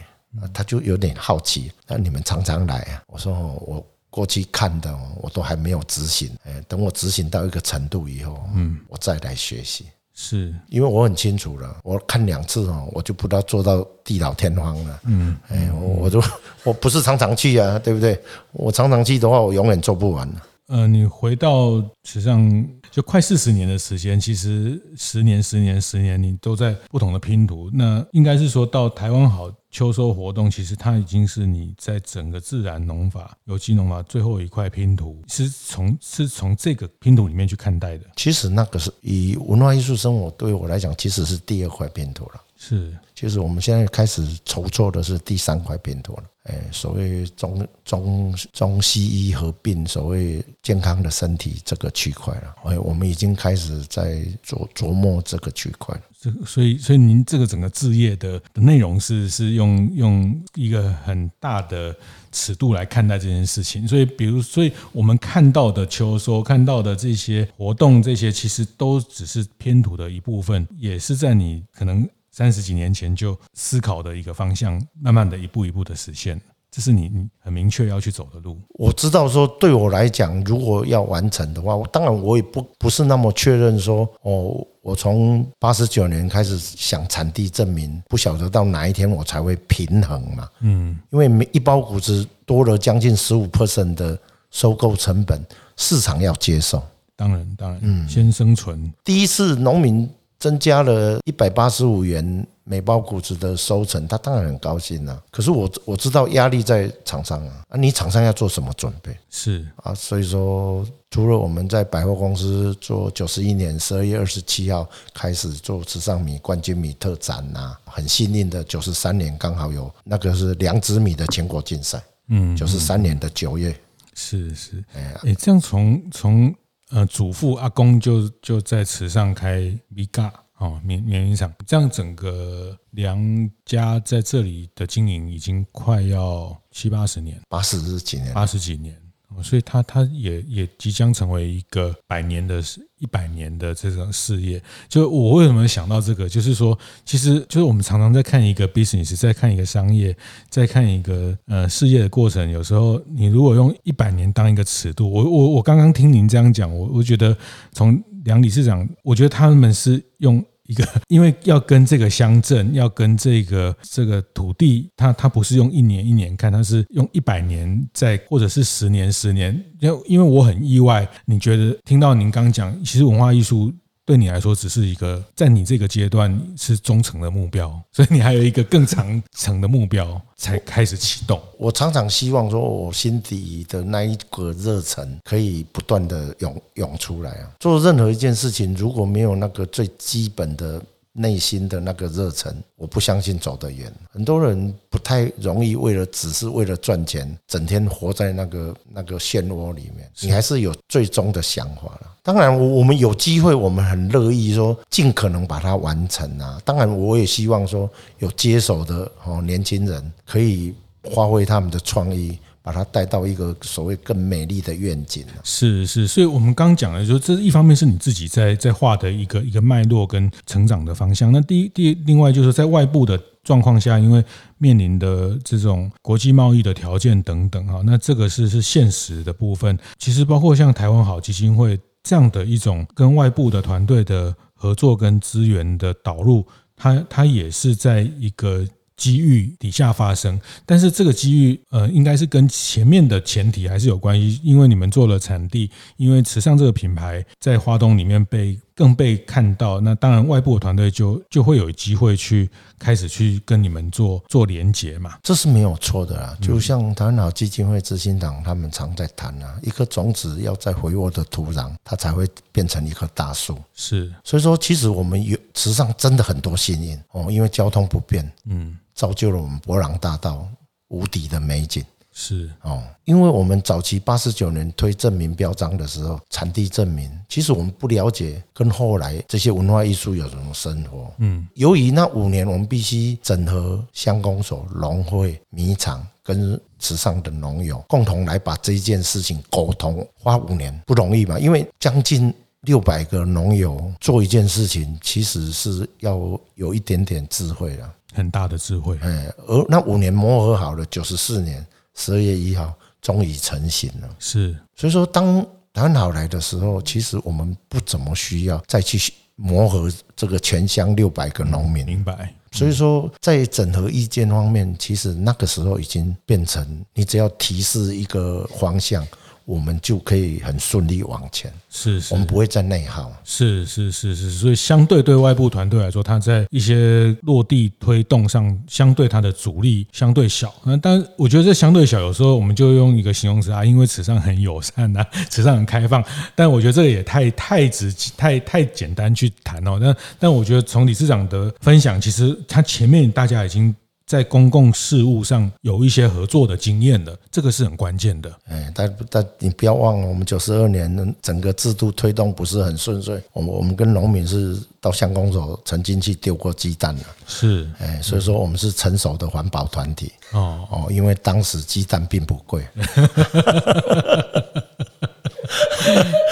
[0.54, 1.70] 他就有点好奇。
[1.86, 3.04] 那你们常常来啊？
[3.08, 3.34] 我说
[3.68, 6.32] 我过去看的，我都还没有执行。
[6.46, 9.88] 哎，等我执行到一个程度以后，嗯，我再来学习。
[10.14, 15.00] 是因为我很清楚了，我看两次哦，我就不知道做到地老天荒了。
[15.04, 16.24] 嗯，哎，我我就
[16.64, 18.18] 我不是常常去啊，对不对？
[18.54, 20.30] 我常常去的话，我永远做不完。
[20.70, 27.72] 呃，你回到实际上就快四十年的时间，其实十年、十年、十年，你都在不同的拼图。
[27.74, 38.06] 那应该是说到台湾好秋收活动，其实它已经是你在整个自然农法、有机农法最后一块拼图，是从是从这个拼图里面去看待的。
[38.16, 42.42] 其实那个是以文化艺术生活对我来讲，其实是第二块拼图了。
[42.62, 46.24] 是，其实我们现在开始筹措的是第三块拼图了。
[46.44, 52.56] 哎，所谓中中中西医合并，所谓健康的身体这个区块了。
[52.66, 56.02] 哎，我们已经开始在琢琢磨这个区块了。
[56.20, 61.96] 这所以所以您这个整个置业的的内容是是用用一个很大的
[62.30, 63.88] 尺度来看待这件事情。
[63.88, 72.06] 所以，比如，所以我们看到的秋收，看到的这些活动，这些其实都只是拼图的一部分，也是在你可能。
[72.40, 76.40] 三十几年前就思考的一个方向，慢慢的一步一步的实现，
[76.72, 78.58] 这是你你很明确要去走的路。
[78.76, 90.48] 我知道说，对我来讲，如果要完成的话，当然我也不不是那么确认说，哦，我从八十九年开始想产地证明，不晓得到哪一天我才会平衡嘛。
[90.62, 94.18] 嗯，因为每一包谷子多了将近十五 percent 的
[94.50, 96.82] 收购成本，市场要接受。
[97.18, 98.90] 当然，当然，嗯，先生存。
[99.04, 100.10] 第一次农民。
[100.40, 105.22] 增加了一百八十五元每包谷子的收成，他当然很高兴了。
[105.30, 109.18] 可是我我知道压力在厂商啊，啊，你厂商要做什么准备？
[109.30, 123.76] 是啊，所以说除了我们在百货公司做九十一年十二月二十七号开始做时尚米冠军米特展呐，很幸运的九十三年刚好有那个是良子米的全国竞赛，嗯，九十三年的九月，
[124.14, 126.56] 是是，哎，这样从从。
[126.90, 139.00] 呃，祖父阿公就就在池上开米嘎哦，棉棉云厂，这样整个梁家在这里的经营已经快要七八十年，八十几年，八十几年。
[139.44, 142.62] 所以，他他也也即将成为一个百年的、
[143.00, 144.62] 一百年的这种事业。
[144.88, 150.16] 就我为什么想到这个，就是说，其实就是我们常常在看一个 business，在看一个商业，
[150.50, 152.50] 在看一个呃事业的过程。
[152.50, 157.36] 有时候，你如果用一百年当一个尺度，我我我刚刚听您这样讲，我我觉得
[157.72, 160.44] 从梁理事长，我觉得他们是用。
[160.70, 169.60] 一个， 因为要跟这个乡镇，要跟这个这个土地，它它不是用一年一年看，它是用一百年在，或者是十年十年。
[169.80, 173.74] 因为因为我很意外，你觉得听到您刚讲，其实文化艺术。
[174.10, 181.40] 对你来说，只是一个在你这个阶段是中程的目标，所以你还有一个更长 程的目标才开始启动。
[181.60, 187.52] 我常常希望说，我心底的那一个热忱可以不断的涌涌出来啊！
[187.60, 190.82] 做任何一件事情，如果没有那个最基本的。
[191.14, 193.92] 内心的那个热忱，我不相信走得远。
[194.12, 200.10] 很多人不太容易为了只是为了赚钱，整天活在那个那个漩涡里面。
[200.22, 202.16] 你还是有最终的想法了。
[202.22, 206.62] 当然，我我们有机会，我们很乐意说尽可能把它完成啊。
[206.64, 210.74] 当然，我也希望说有接手的哦年轻人可以
[211.16, 212.38] 发挥他们的创意。
[212.62, 215.26] 把它带到一个所谓更美丽的愿景。
[215.44, 221.32] 是是，所以我们刚讲的就，这一方面是你自己在在画的一个一个脉络跟成长的方向。
[221.32, 224.24] 那第一第另外就是在外部的状况下，因为
[224.58, 229.78] 面临的这种国际贸易的条件等等哈，那这个是是现实的部分。
[229.98, 236.46] 其实包括像台湾好基金会这样的一种跟外部的团队的合作跟资源的导入，
[236.76, 238.66] 它它也是在一个。
[239.00, 256.38] 机遇底下发生，但是这个机遇呃，应该是跟前面的前提还是有关系，因为你们做了产地，因为池上这个品牌在花东里面被更被看到，那当然外部的团队就就会有机会去开始去跟你们做做连接嘛，这是没有错的啊。
[256.42, 263.58] 就像台湾好基金会执行长他们常在谈啊，一颗种子要在肥沃的土壤，它才会变成一棵大树。
[263.76, 268.78] 是，所以说其实我们有池上真的很多幸运哦，因为交通不便，嗯。
[268.96, 270.46] 造就了我们博朗大道
[270.90, 271.82] 无敌的美景，
[272.22, 281.10] 是哦，因为我们早期八十九年推证明标章的时候，产地证明，其实我们不了解跟后来这些文化艺术有什么生活。
[281.20, 296.20] 嗯，由于那五年我们必须整合乡公所、农会、米厂跟池上的农友共同来把这件事情沟通，花五年不容易嘛，因为将近六百个农友做一件事情，其实是要
[296.56, 297.94] 有一点点智慧了。
[298.12, 301.66] 很大的智慧，哎，而那五年磨合好了，九十四年
[302.00, 304.10] 十二月一号终于成型了。
[304.18, 311.86] 是，所以说当台湾好来的时候，其实我们不怎么需要再去磨合这个全乡六百个农民。
[311.86, 312.34] 明白。
[312.52, 319.06] 所以说，在整合意见方面，其实那个时候已经变成你只要提示一个方向。
[319.50, 330.54] 我们就可以很顺利往前，是，是，我们不会再内耗，是是是是，所以相对对外部团队来说，它在一些落地推动上，相对它的阻力相对小。
[330.64, 336.04] 那但我觉得这相对小，有时候我们就用一个形容词啊，因为池上很友善呐， 池上很开放。
[336.36, 339.80] 但我觉得这个也太太直太太简单去谈哦。
[339.82, 343.76] 但但我觉得从理事长的分享，其实他前面大家已经。
[344.10, 348.36] 在公共事务上有一些合作的经验的，这个是很关键的。
[348.48, 353.22] 哎，但但你不要忘了，我们九十二年整个制度推动不是很顺遂。
[353.34, 357.04] 我们我们跟农民是到乡公所曾经去丢过鸡蛋的。
[357.28, 360.12] 是，哎，所以说我们是成熟的环保团体。
[360.32, 362.68] 哦哦，因为当时鸡蛋并不贵。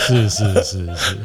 [0.08, 1.18] 是是是是。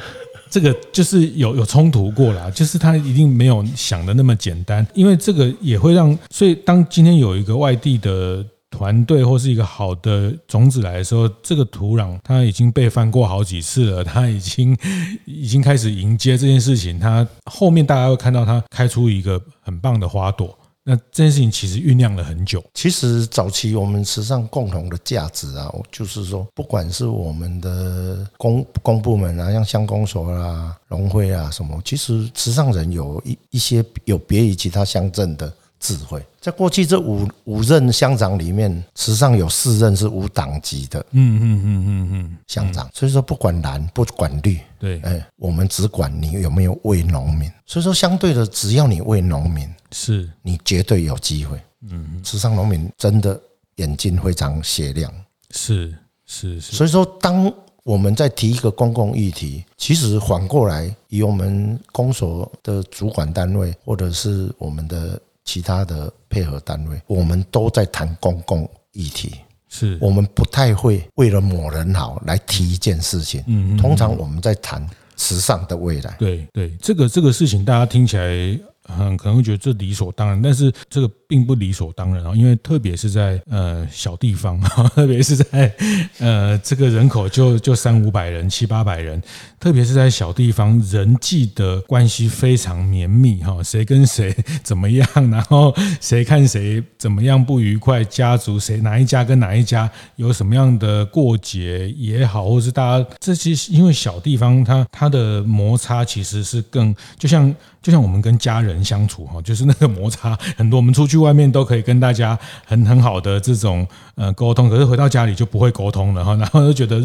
[0.53, 14.77] 这个就是有有冲突过啦，就是他一定没有想的那么简单，因为这个也会让，所以当今天有一个外地的团队或是一个好的种子来的时候，这个土壤它已经被翻过好几次了，它已经
[15.25, 20.59] 已经开始迎接这件事情，它后面大家会看到它开出一个很棒的花朵。
[20.85, 22.63] 那这件事情其实酝酿了很久。
[22.75, 36.21] 其实早期我们池上共同的价值啊，就是说，不管是我们的公公部门啊，像乡公所啊、农会啊什么，其实池上人有一一些有别于其他乡镇的智慧。
[36.41, 42.91] 在过去这五五任乡长里面，池上有四任是无党籍的，嗯嗯嗯嗯嗯，乡长。
[42.93, 47.49] 所以说不管蓝不管绿，对，哎，我们只管你有没有为农民。
[47.65, 51.57] 所以说相对的，只要你为农民，是你绝对有机会。
[51.89, 53.41] 嗯，池上农民真的
[53.77, 55.13] 眼睛非常雪亮。
[55.51, 56.77] 是是是。
[56.77, 57.53] 所以说，当
[57.85, 65.21] 我们在提一个公共议题，其实反过来以我们公所的主管单位，或者是我们的。
[65.45, 68.63] 其他的配合单位，我们都在谈公共
[68.93, 69.35] 议题，
[69.73, 73.43] 是我们不太会为了某人好来提一件事情。
[73.47, 76.15] 嗯，通常我们在谈时尚的未来。
[76.19, 81.11] 对对，这个这个事情大家听起来很可能会觉得这理所当然，但是这个。
[81.33, 84.61] 并不理所当然啊，因为特别是在呃小地方，
[84.95, 85.75] 特别是在
[86.19, 89.19] 呃这个人口就就三五百人、七八百人，
[89.59, 111.22] 特别是在小地方，人际的关系非常绵密哈，谁跟谁怎么样，然后 谁看谁怎么样不愉快，家族谁哪一家跟哪一家有什么样的过节也好，或是大家这些，因为小地方它它的摩擦其实是更就像就像我们跟家人相处哈，就是那个摩擦很多，我们出去。
[111.23, 117.03] 外面都可以跟大家很很好的这种呃沟通，可是回到家里就不会沟通了哈，然后就觉得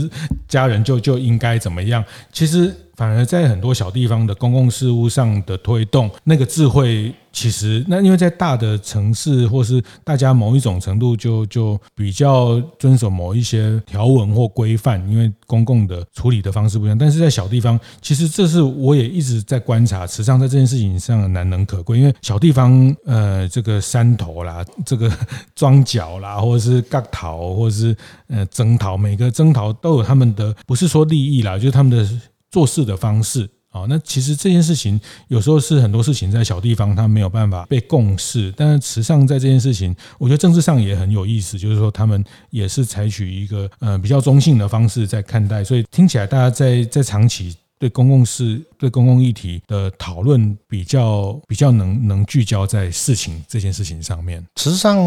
[0.47, 2.75] 家人就就应该怎么样，其实。
[2.97, 16.97] 反而在很多小地方的公共事务上的推动，那个智慧其实那因为在大的城市或是大家某一种程度就就比较遵守某一些条文或规范，因为公共的处理的方式不一样。
[16.97, 21.99] 但是在小地方，其实这是我也一直在观察，池上在这件事情上难能可贵。
[21.99, 25.07] 因为小地方，呃，这个山头啦，这个
[25.53, 27.95] 庄脚啦，或者是割头，或者是
[28.29, 32.19] 呃征讨，每个征讨都有他们的，不是说利益啦，就是他们的。
[32.49, 33.47] 做事的方式
[33.77, 54.45] 好，那其实这件事情有时候是很多事情在小地方它没有办法被共识，但是池上在这件事情，我觉得政治上也很有意思，就是说他们也是采取一个呃比较中性的方式在看待，所以听起来大家在在长期对公共事、对公共议题的讨论比较比较能能聚焦在事情这件事情上面。
[54.55, 54.97] 池上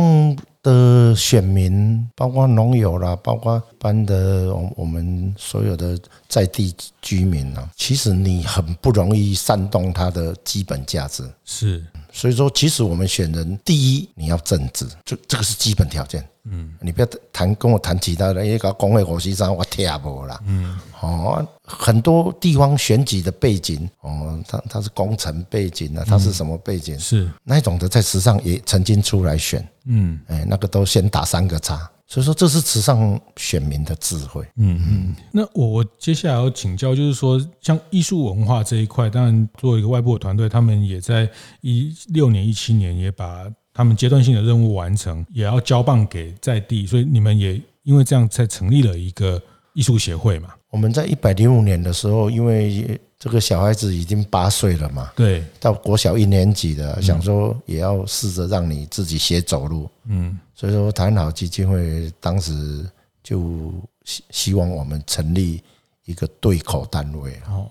[0.62, 5.98] 的选民，包括农友啦，包括一般的我我们所有的
[6.28, 11.24] 在地居民啊，其实你很不容易煽动他的基本价值。
[11.44, 16.24] 是，所以说，其实我们选人，第一你要政治，就这个是基本条件。
[16.44, 20.40] 嗯，你不要谈跟我谈其他的，因为搞工会我实际上我听不啦。
[20.46, 21.46] 嗯，哦，
[21.78, 26.98] 很多地方选举的背景，哦，他他是工程背景啊，他是什么背景？
[26.98, 29.66] 是那一种的，在池上也曾经出来选。
[29.86, 31.90] 嗯，哎，那个都先打三个叉。
[32.06, 34.44] 所以说，这是池上选民的智慧。
[34.56, 35.16] 嗯嗯。
[35.30, 43.46] 那我我接下来要请教，就是说，像艺术文化这一块，当然作为一个外部的团队，他们也在一六年、一七年也把。
[43.72, 49.40] 他们阶段性的任务完成，也要交棒给在地，所以你们也因为这样才成立了一个
[49.74, 50.48] 艺术协会嘛。
[50.70, 62.88] 我们在一百零五年的时候，因为这个小孩子已经八岁了嘛，对，到国小一年级的，想说也要试着让你自己学走路，嗯，所以说台湾好基金会当时
[63.22, 63.72] 就
[64.04, 65.62] 希希望我们成立
[66.04, 67.68] 一个对口单位哦。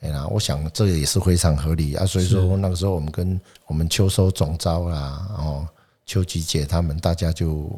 [0.00, 5.68] 哎呀，我想这个也是非常合理啊，所以说那个时候我们跟我们秋收总招啦，哦，
[6.04, 7.70] 秋菊姐他们大家就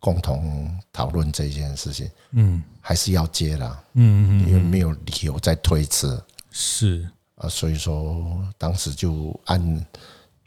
[0.00, 6.20] 共同讨论这件事情，嗯，还是要接啦，嗯嗯，因为没有理由再推迟，
[6.50, 7.08] 是。
[7.36, 9.86] 啊，所以说当时就按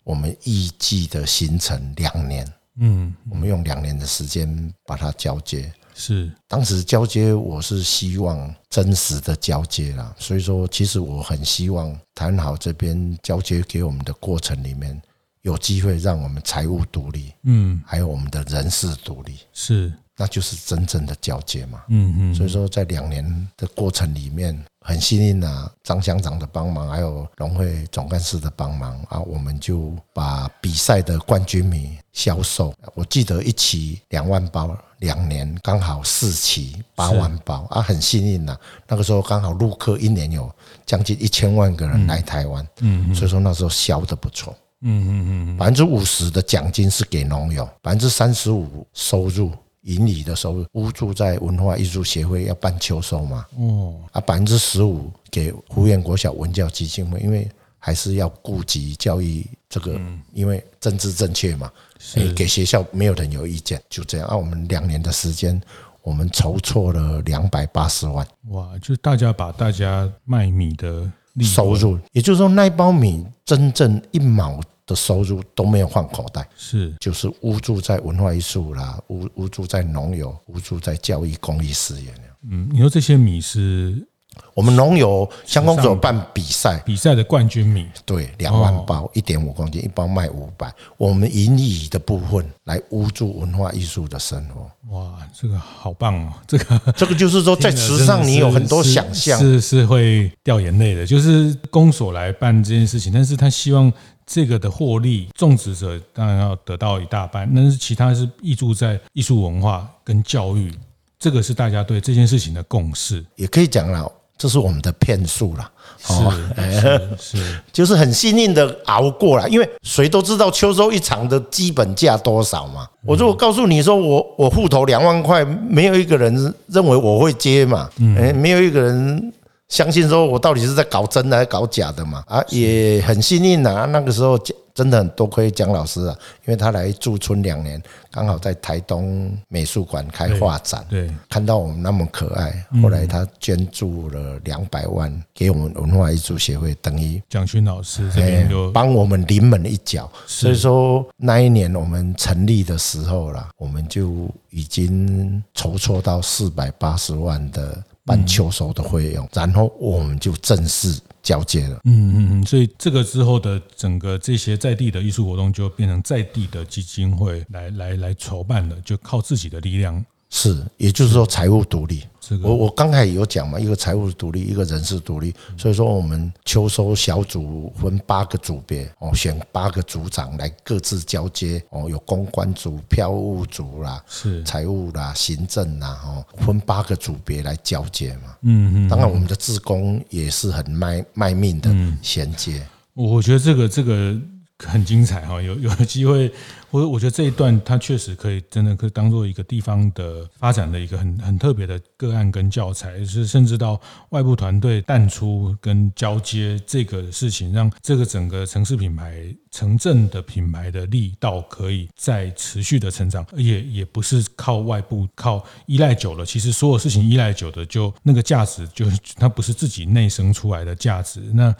[0.03, 5.73] 我们预计的行程两年，嗯，我们用两年的时间把它交接。
[5.95, 14.99] 是，当时交接我是希望真实的交接啦，所以说其实我很希望谈好这边交接给我们的过程里面
[15.43, 23.23] 有机会让我们财务独立，嗯，还有我们的人事独立，是，那就是真正的交接嘛，嗯嗯，所以说在两年
[23.55, 24.61] 的过程里面。
[24.85, 32.73] 很幸运啊，张乡长的帮忙，还有农会总干事的帮忙啊，我们就把比赛的冠军米销售。
[32.93, 38.57] 我记得一期两万包，两年刚好四期八万包啊，很幸运呐。
[38.85, 40.53] 那个时候刚好陆客一年有
[40.85, 44.53] 将近一千万个人来台湾，嗯，所以说那时候销的不错，
[44.83, 49.51] 嗯嗯嗯，百分之五十的奖金是给农友，百分之三十五收入。
[49.83, 59.99] 盈利的收入，屋住在文化艺术协会要办秋收嘛，哦，啊，百分之十五给湖苑国小文教基金会，因为还是要顾及教育这个，
[60.31, 61.69] 因为政治正确嘛，
[61.99, 64.27] 所以给学校没有人有意见，就这样。
[64.29, 65.61] 啊，我们两年的时间，
[66.01, 68.25] 我们筹措了两百八十万。
[68.51, 71.11] 哇，就是大家把大家卖米的
[71.41, 74.61] 收入，也就是说那一包米真正一毛。
[74.85, 82.13] 的收入都没有放口袋，是就是屋住在文化艺术啦，屋屋住在农友，无助在教育公益事业。
[82.49, 84.07] 嗯，你说这些米是？
[84.55, 90.73] 我们农友乡公所办比赛，比赛的冠军米，对，两万包，一点五公斤，一包卖五百。
[90.97, 94.67] 我们盈余的部分来屋住文化艺术的生活。
[94.89, 96.33] 哇，这个好棒哦！
[96.47, 101.05] 这个这个就是说，在池上你有很多想象，是是会掉眼泪的。
[101.05, 103.93] 就是公所来办这件事情，但是他希望
[104.25, 110.71] 这个的获利，种植者当然要得到一大半，但是其他是挹注在艺术文化跟教育，
[111.19, 114.11] 这个是大家对这件事情的共识，也可以讲了。
[114.35, 122.85] 这是我们的骗术了，是是， 就是很幸运的熬过来，因为谁都知道秋收一场的基本价多少嘛。
[123.05, 129.33] 我如果告诉你说我我户头两万块，没有一个人认为我会接嘛，哎，没有一个人
[129.69, 132.23] 相信说我到底是在搞真的还是搞假的嘛。
[132.27, 134.39] 啊，也很幸运啊，那个时候。
[134.75, 150.11] 真的很多亏蒋老师啊，因为他来驻村两年，刚好在台东美术馆开画展，对，看到我们那么可爱，后来他捐助了两百万给我们文化艺术协会，等于蒋勋老师这边就帮我们临门一脚。
[150.25, 160.99] 所以说那一年我们成立的时候啦，我们就已经筹措到四百八十万的办秋收的费用，然后我们就正式。
[161.23, 170.05] 交接了，嗯嗯嗯，所以这个之后的整个这些在地的艺术活动就变成在地的基金会来来来筹办了，就靠自己的力量。
[170.35, 172.03] 是，也就是说财务独立。
[172.41, 175.31] 我我刚才有讲嘛，一个财务独立，一个人事独立。
[175.55, 188.35] 所以说我们秋收小组分八个组别哦，选八个组长来各自交接哦，有公关组、票务组啦，是财务啦、行政啦，哦，分八个组别来交接嘛。
[188.41, 188.89] 嗯嗯。
[188.89, 191.69] 当然我们的职工也是很卖卖命的
[192.01, 192.65] 衔接。
[192.95, 194.17] 我觉得这个这个
[194.57, 196.33] 很精彩哈，有有机会。
[196.73, 221.55] 我我觉得这一段它确实可以真的可以当做一个地方的发展的一个很很特别的个案跟教材，是甚至到外部团队淡出跟交接这个事情，让这个整个城市品牌、城镇的品牌的力道可以再持续的成长，也也不是靠外部靠依赖久了，其实所有事情依赖久的就那个价值就它不是自己内生出来的价值，那。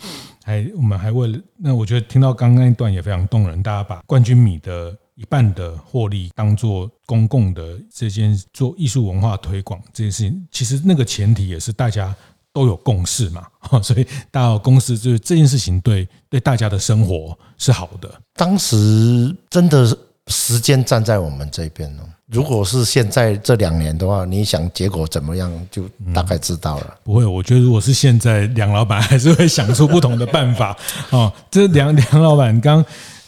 [0.45, 3.63] 还，我们还为了那，我觉得听到刚刚那段也非常动人。
[3.63, 12.15] 大家把冠军米的一半的获利当做公共的这件做艺术文化推广这件事情，其实那个前提也是大家
[12.51, 13.45] 都有共识嘛，
[13.83, 18.09] 所以大家有共识，就是这件事情对对大家的生活是好的。
[18.35, 19.95] 当时真的
[20.27, 22.03] 时间站在我们这边了。
[22.27, 26.87] 如果是现在这两年的话，你想结果怎么样，就大概知道了。
[26.89, 30.75] 嗯、不会，我觉得如果是现在，梁老板还是会想出不同的办法。
[31.11, 32.83] 哦，这梁梁老板刚。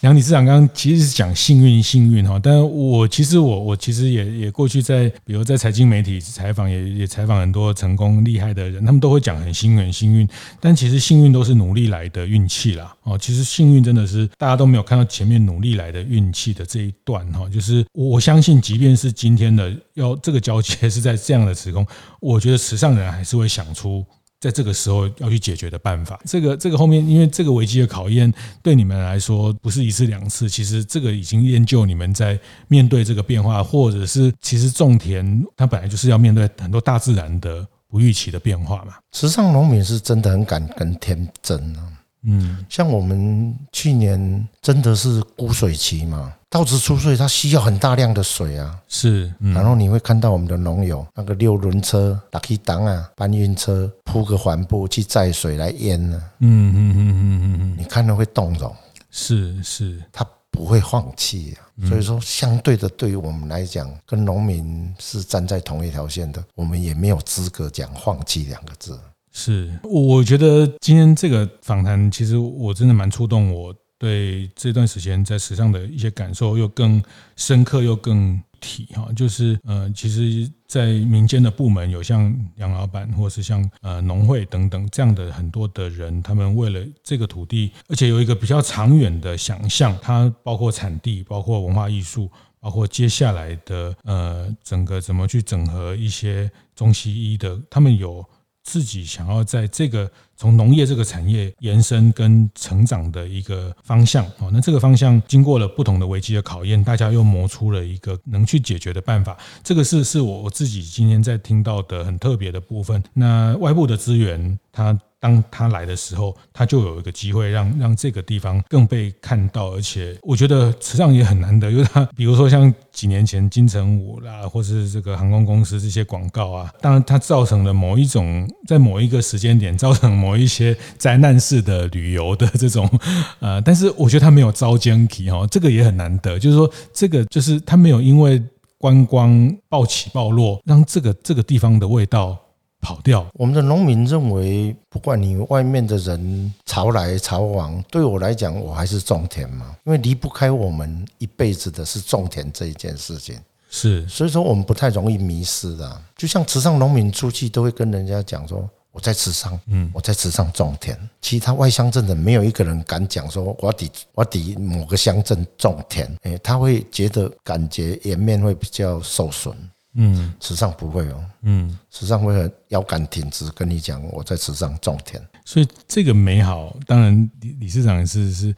[0.06, 10.28] 杨理事长刚刚其实是讲幸运，幸运哈，但我其实我我其实也也过去在，比如在财经媒体采访，也也采访很多成功厉害的人，他们都会讲很幸运，很幸运，
[10.60, 12.94] 但其实幸运都是努力来的运气啦。
[13.02, 21.84] 哦，其实幸运真的是大家都没有看到前面努力来的运气的这一段哈，就是我相信，即便是今天的要这个交接是在这样的时空，
[22.20, 24.06] 我觉得时尚人还是会想出。
[24.38, 28.32] 在这个时候要去解决的办法，这个这个后面，因为这个危机的考验
[28.62, 38.94] 对你们来说不是一次两次，其实这个已经练就你们在面对这个变化，或者是其实种田它本来就是要面对很多大自然的不预期的变化嘛。
[39.12, 41.92] 时尚农民是真的很敢跟天争啊。
[42.28, 48.80] 嗯，像我们去年真的是枯水期嘛，稻子出穗，它需要很大量的水啊。
[48.88, 56.18] 是，嗯、然后你会看到我们的农友那个六轮车、拉气档啊、搬运车铺个环布去载水来淹呢。
[56.40, 58.74] 嗯嗯嗯嗯嗯，你看了会动容。
[59.10, 61.84] 是是，他不会放弃啊。
[61.86, 68.98] 所以说，相对的，对于我们来讲，跟农民是站在同一条线的，我们也没有资格讲放弃两个字。
[69.30, 73.52] 是，我觉得今天这个访谈，其实我真的蛮触动。
[73.52, 77.02] 我对这段时间在池上的一些感受又更
[77.36, 92.30] 深刻，又更体哈，就是呃，其实，在民间的部门有像杨老板，或是像呃农会等等这样的很多的人，他们为了这个土地，而且有一个比较长远的想象，它包括产地，包括文化艺术，
[92.60, 98.24] 包括接下来的呃整个怎么去整合一些中西医的，他们有。
[98.66, 109.38] 自己想要在这个从农业这个产业延伸跟成长的一个方向，哦，那这个方向经过了不同的危机的考验，大家又磨出了一个能去解决的办法。
[109.62, 113.00] 这个是是我我自己今天在听到的很特别的部分。
[113.14, 114.98] 那外部的资源，它。
[115.26, 132.88] 当他来的时候，他就有一个机会让让这个地方更被看到，而且我觉得池上也很难得，因为他比如说像几年前金城武啦，或是这个航空公司这些广告啊，当然它造成了某一种在某一个时间点造成某一些灾难式的旅游的这种
[133.40, 138.40] 呃，但是我觉得他没有遭奸体哈，这个也很难得，就是说这个就是他没有因为
[138.78, 142.38] 观光暴起暴落，让这个这个地方的味道。
[142.80, 143.26] 跑掉。
[143.34, 153.38] 我们的农民认为，不管你外面的人潮来潮往，对我来讲，我还是种田嘛，因为离不开我们一辈子的是种田这一件事情。
[153.68, 156.02] 是，所以说我们不太容易迷失的。
[156.16, 160.96] 就像池上农民出去都会跟人家讲说，我在池上，嗯，我在池上种田。
[161.20, 169.54] 其他外乡镇的没有一个人敢讲说，我抵我抵某个乡镇种田，诶，他会觉得感觉颜面会比较受损。
[169.96, 171.24] 嗯，池上不会哦。
[171.42, 175.20] 嗯，池上会很腰杆挺直，跟你讲我在池上种田。
[175.44, 178.54] 所以这个美好，当然李理事长也是是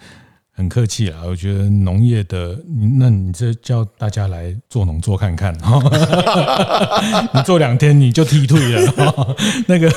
[0.59, 1.23] 很客气啊。
[1.25, 2.59] 我觉得农业的，
[2.99, 5.81] 那你这叫大家来做农做看看哈。
[7.33, 9.37] 你做两天你就踢退了，
[9.69, 9.89] 那个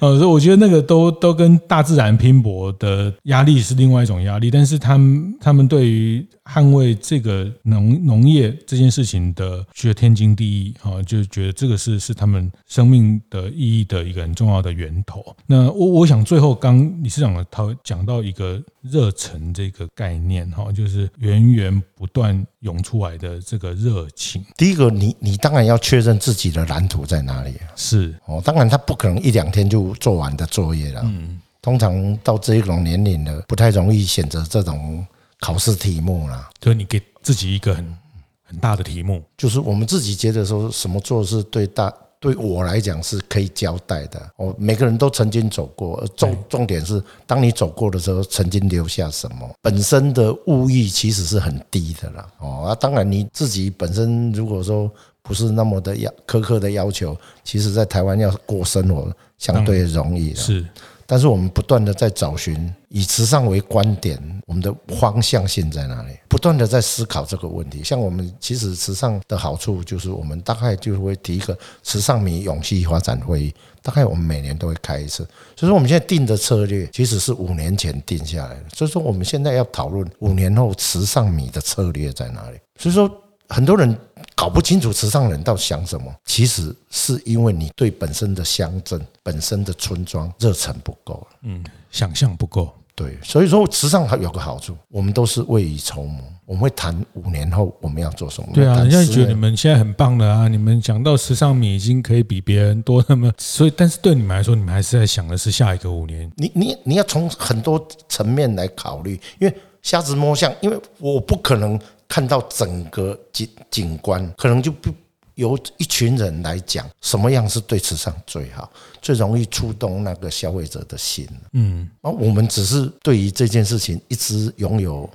[0.00, 6.26] 呃，所以我觉得那个都都跟大自然拼搏的压力是另外一种压力，但是他们他们对于。
[6.44, 15.24] 捍卫这个农农业这件事情的，觉得天经地义啊，就觉得这个是是他们生命的意义的一个很重要的源头。
[15.46, 24.44] 那我我想最后刚理事长他讲到一个热忱这个概念哈，就是源源不断涌出来的这个热情。
[24.56, 31.00] 第一个，你你当然要确认自己的蓝图在哪里是哦，当然他不可能一两天就做完的作业了。
[31.04, 35.06] 嗯，通常到这一种年龄了，不太容易选择这种。
[35.40, 37.98] 考试题目啦，就是你给自己一个很
[38.44, 41.92] 很大的题目，就是我们自己觉得说什么做是对大
[42.24, 44.18] 对我来讲是可以交代的。
[44.36, 49.46] 哦，每个人都曾经走过，重重点是，当你走过的时候，曾经留下什么？
[49.60, 52.26] 本身的物欲其实是很低的啦。
[52.38, 54.90] 哦，啊，当然你自己本身如果说
[55.22, 60.34] 不是那么的要苛刻的要求，其实在台湾要过生活相对容易。
[60.34, 60.64] 是。
[61.06, 66.16] 但是我们不断的在找寻以时尚为观点，我们的方向性在哪里？
[66.28, 67.82] 不断的在思考这个问题。
[67.84, 75.26] 像我们其实时尚的好处就是，我们大概就会提一个时尚米永续发展会议，大概我们每年都会开一次。
[75.56, 78.64] 所以说我们现在定的策略其实是五年前定下来的。
[78.74, 82.58] 所以说我们现在要讨论五年后时尚米的策略在哪里？
[82.78, 83.10] 所以说
[83.48, 83.96] 很多人。
[84.34, 92.72] 搞不清楚时尚人到底想什么，其实是因为你对本身的乡镇、本身的村庄热忱不够，嗯，想象不够。
[92.96, 98.48] 对，所以说时尚还有个好处，我们都是未雨绸缪，我们会谈五年后我们要做什么。
[98.54, 106.30] 对啊，人家觉得你们现在很棒了啊，你们讲到时尚米已经可以比别人多那么，所以但是对你们来说，你们还是在想的是下一个五年。
[106.36, 111.76] 你你你要从很多层面来考虑，因为瞎子摸象，因为我不可能。
[112.08, 114.92] 看到整个景景观，可能就不
[115.34, 118.70] 由一群人来讲什么样是对时尚最好，
[119.02, 121.28] 最容易触动那个消费者的心。
[121.52, 125.08] 嗯，而我们只是对于这件事情一直拥有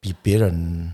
[0.00, 0.92] 比别人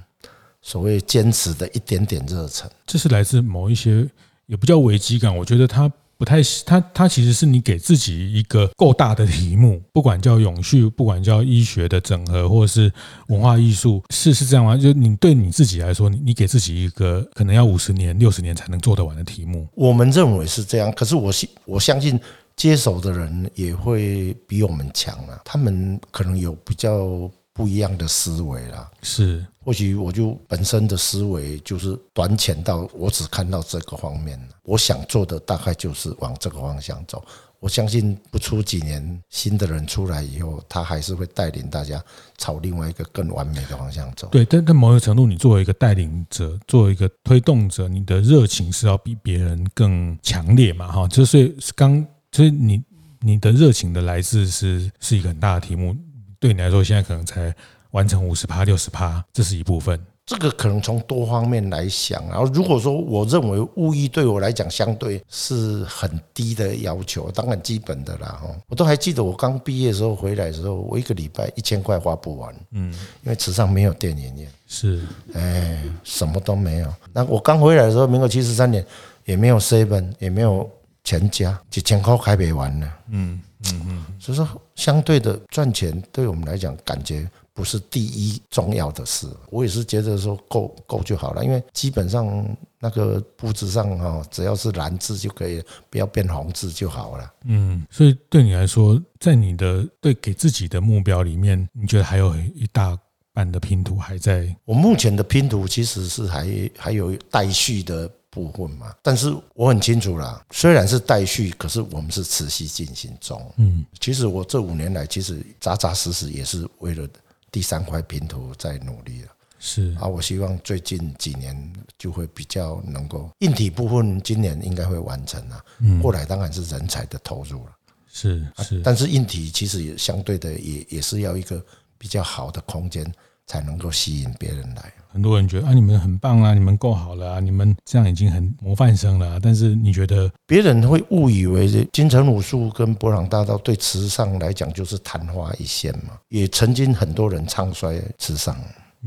[0.63, 2.71] 所谓坚持的一点点热忱。
[2.87, 4.09] 这是来自某一些
[4.47, 5.91] 也不叫危机感，我觉得他。
[6.19, 12.93] 不太，它它其实是你给自己一个够大的题目， 不管叫永续，不管叫医学的整合，或者是
[13.29, 14.77] 文化艺术，是是这样吗？
[14.77, 19.67] 就你对你自己来说，你你给自己一个可能要五十年、六十年才能做得完的题目。
[19.75, 22.19] 我们认为是这样，可是我信我相信
[22.57, 27.31] 接手的人也会比我们强啊，他们可能有比较。
[27.59, 37.23] 不一样的思维啦，是或许我就本身的思维就是短浅到我只看到这个方面，我想做的大概就是往这个方向走。
[37.61, 42.03] 我相信不出几年，新的人出来以后，他还是会带领大家
[42.39, 44.27] 朝另外一个更完美的方向走。
[44.29, 50.91] 对，但在某种程度，你作为一个带领者，作为一个推动者，你的热情是要比别人更强烈嘛？
[50.91, 52.03] 哈，就是刚，
[52.33, 52.83] 所以你
[53.21, 55.95] 你的热情的来自是是一个很大的题目。
[56.41, 57.55] 对你来说，现在可能才
[57.91, 59.99] 完成五十趴、六十趴，这是一部分。
[60.27, 62.23] 这个可能从多方面来想。
[62.29, 68.39] 然后，如果说我认为物欲对我来讲相对是很低的要求，当然基本的啦。
[68.43, 72.55] 哈，我都还记得我刚毕业的时候回来的时候，我一个礼拜一千块花不完。
[72.73, 76.95] 嗯，因为池上没有电影院，是，哎，什么都没有。
[77.15, 78.85] 那我刚回来的时候，民国七十三年，
[79.25, 80.71] 也没有 seven，也没有
[81.05, 82.93] 全家，几千块开没完呢。
[83.09, 83.41] 嗯。
[83.73, 87.29] 嗯嗯，所以说相对的赚钱对我们来讲，感觉
[87.59, 89.27] 不是第一重要的事。
[89.51, 97.33] 我也是觉得说够够就好了，因为基本上那个布置上哈，只要是蓝字就可以，不要变红字就好了。
[97.47, 102.97] 嗯，所以对你来说，在你的对给自己的目标里面，你觉得还有一大
[103.33, 104.55] 半的拼图还在？
[104.65, 108.09] 我目前的拼图其实是还还有待续的。
[108.31, 113.41] 部分嘛，但是我很清楚啦，虽然是待续，可是我们是持续进行中。
[113.57, 117.09] 嗯，其实我这五年来，其实扎扎实实也是为了
[117.51, 119.29] 第三块拼图在努力了。
[119.59, 125.65] 是啊，我希望最近几年就会比较能够硬体部分，今年应该会完成了。
[125.79, 127.73] 嗯，过来当然是人才的投入了。
[128.13, 131.65] 是是，但是硬体其实也相对的也也是要一个
[131.97, 133.13] 比较好的空间。
[133.49, 134.93] 才能够吸引别人来。
[135.11, 139.41] 很多人觉得啊，你们很棒啊，你们够好了啊，你们这样已经很模范生了。
[139.41, 146.19] 但是你觉得别人会误以为金城武术跟博朗大道对池上来讲就是昙花一现嘛？
[146.29, 148.57] 也曾经很多人唱衰池上，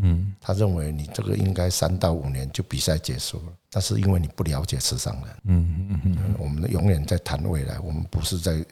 [0.01, 3.53] 嗯，他认为你这个应该三到五年就比赛结束了。
[3.69, 8.65] 但是因为你不了解池上人，嗯嗯嗯，我们永远在谈未来，我们不是在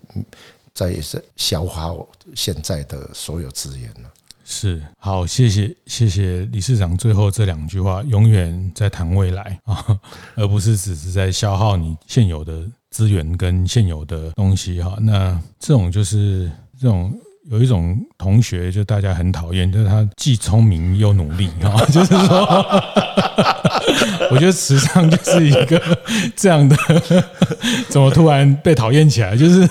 [0.73, 0.95] 在
[1.35, 2.05] 消耗
[2.35, 4.11] 现在的所有资源了。
[4.51, 9.85] 是好，谢谢谢谢理事长最后这两句话，永远在谈未来 啊，
[10.35, 14.97] 而不是只是在消耗你现有的资源跟现有的东西哈。
[15.01, 17.13] 那这种就是这种
[17.51, 22.65] 有一种同学，就大家很讨厌，就是他既聪明又努力啊， 就是说，
[24.31, 25.79] 我觉得池上就是一个
[26.35, 26.75] 这样的，
[27.87, 29.37] 怎么突然被讨厌起来？
[29.37, 29.69] 就是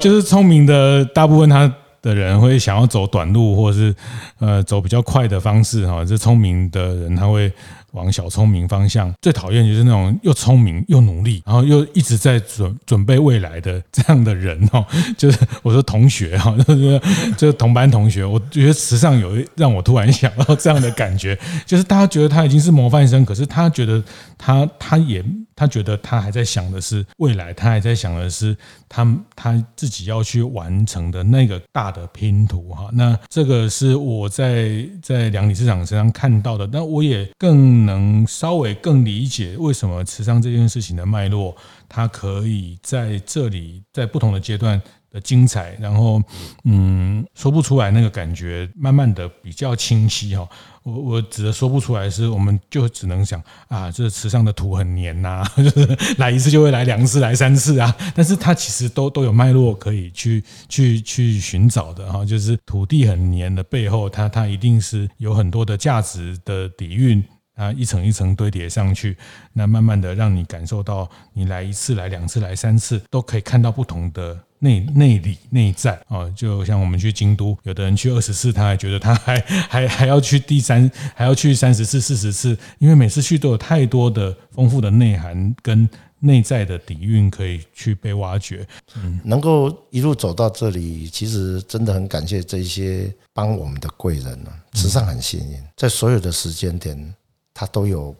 [0.00, 1.72] 就是聪明的大部分他。
[2.02, 3.94] 的人会想要走短路，或者是
[4.38, 6.04] 呃走比较快的方式哈。
[6.04, 7.52] 这聪明的人他会
[7.92, 9.12] 往小聪明方向。
[9.22, 14.84] 最讨厌就是那种又聪明又努力，然后又一直在准准备未来的这样的人哈。
[15.16, 17.00] 就是我说同学哈，就是
[17.36, 18.24] 就是同班同学。
[18.24, 24.02] 我觉得池上有让我突然想到这样的感觉，就是大家觉得他已经是模范生，可是他觉得
[24.36, 25.24] 他他也
[25.58, 28.56] 他觉得他还在想的是未来，他还在想的是
[28.88, 29.04] 他
[29.34, 32.88] 他自己要去完成的那个大的拼图哈。
[32.92, 41.56] 那这个是我在在梁理事长身上看到的，那我也更能稍微更理解为什么池上这件事情的脉络，
[41.88, 44.80] 他可以在这里在不同的阶段。
[45.20, 46.22] 精彩，然后
[46.64, 50.48] 嗯，说不出来那个感觉，慢慢的比较清晰哈。
[50.82, 57.94] 我我指的说不出来，是我们就只能想啊，这池上的土很黏呐， 就是来一次就会来两次，来三次啊。
[58.14, 67.22] 但是它其实都都有脉络可以去去去寻找的哈，就是土地很黏的背后，它它一定是有很多的价值的底蕴。
[67.58, 69.16] 啊，一层一层堆叠上去，
[69.52, 76.28] 那慢慢的让你感受到，你来一次、来两次、来三次，都可以看到不同的内内里内在啊。
[76.36, 85.88] 就像我们去京都，有的人去二十次，他还觉得他还还还要去第三，还要去三十次、四十次，因为每次去都有太多的丰富的内涵跟
[86.20, 88.66] 内在的底蕴可以去被挖掘。
[88.96, 94.50] 嗯，能够一路走到这里，其实真的很感谢这些帮我们的贵人呢。
[94.72, 97.14] 池上很幸运，在所有的时间点。
[97.60, 98.14] 他都有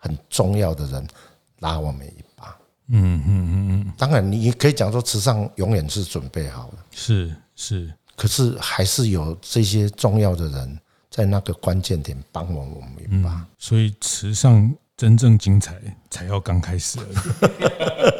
[0.00, 1.06] 很重要的人
[1.60, 2.29] 拉我们一把，
[2.90, 3.52] 嗯嗯嗯
[3.86, 3.92] 嗯。
[3.96, 7.92] 当然，你也可以讲说，池上永远是准备好了，是是。
[8.16, 10.78] 可是还是有这些重要的人
[11.08, 13.46] 在那个关键点帮我们一把。
[13.58, 15.74] 所以，池上真正精彩
[16.10, 16.98] 才要刚开始。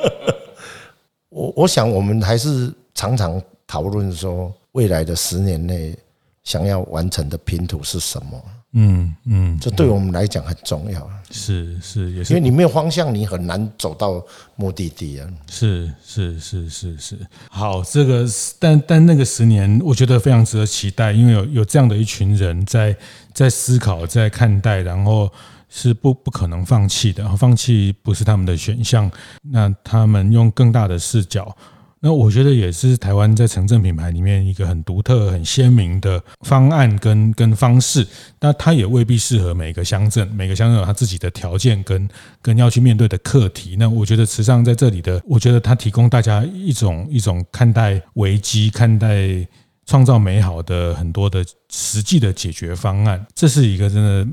[1.29, 5.95] 我我想，我们还是常常讨论说，未来的十年内
[6.43, 8.43] 想要完成的拼图是什么。
[8.73, 11.11] 嗯嗯，这对我们来讲很重要。
[11.31, 15.29] 是是，也是，因为你没有方向，你很难走到目的地啊。
[15.49, 17.18] 是是是是是。
[17.49, 18.25] 好，这个
[18.59, 22.97] 但但那个十年，我觉得非常值得期待，因为有有这样的一群人在
[23.33, 25.29] 在思考，在看待，然后
[25.68, 29.11] 是不不可能放弃的，放弃不是他们的选项。
[29.43, 31.57] 那他们用更大的视角。
[32.03, 38.07] 那我觉得也是台湾在城镇品牌里面一个很独特、很鲜明的方案跟跟方式，
[38.40, 42.09] 那它也未必适合每个乡镇，每个乡镇有它自己的条件跟
[42.40, 43.76] 跟要去面对的课题。
[43.78, 49.46] 那我觉得池上在这里的，我觉得它提供大家一种一种看待危机、看待
[49.84, 54.26] 创造美好的很多的实际的解决方案，这是一个真的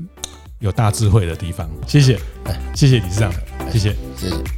[0.60, 1.68] 有大智慧的地方。
[1.86, 2.18] 谢谢，
[2.74, 3.30] 谢谢理事长，
[3.70, 4.57] 谢谢，谢谢。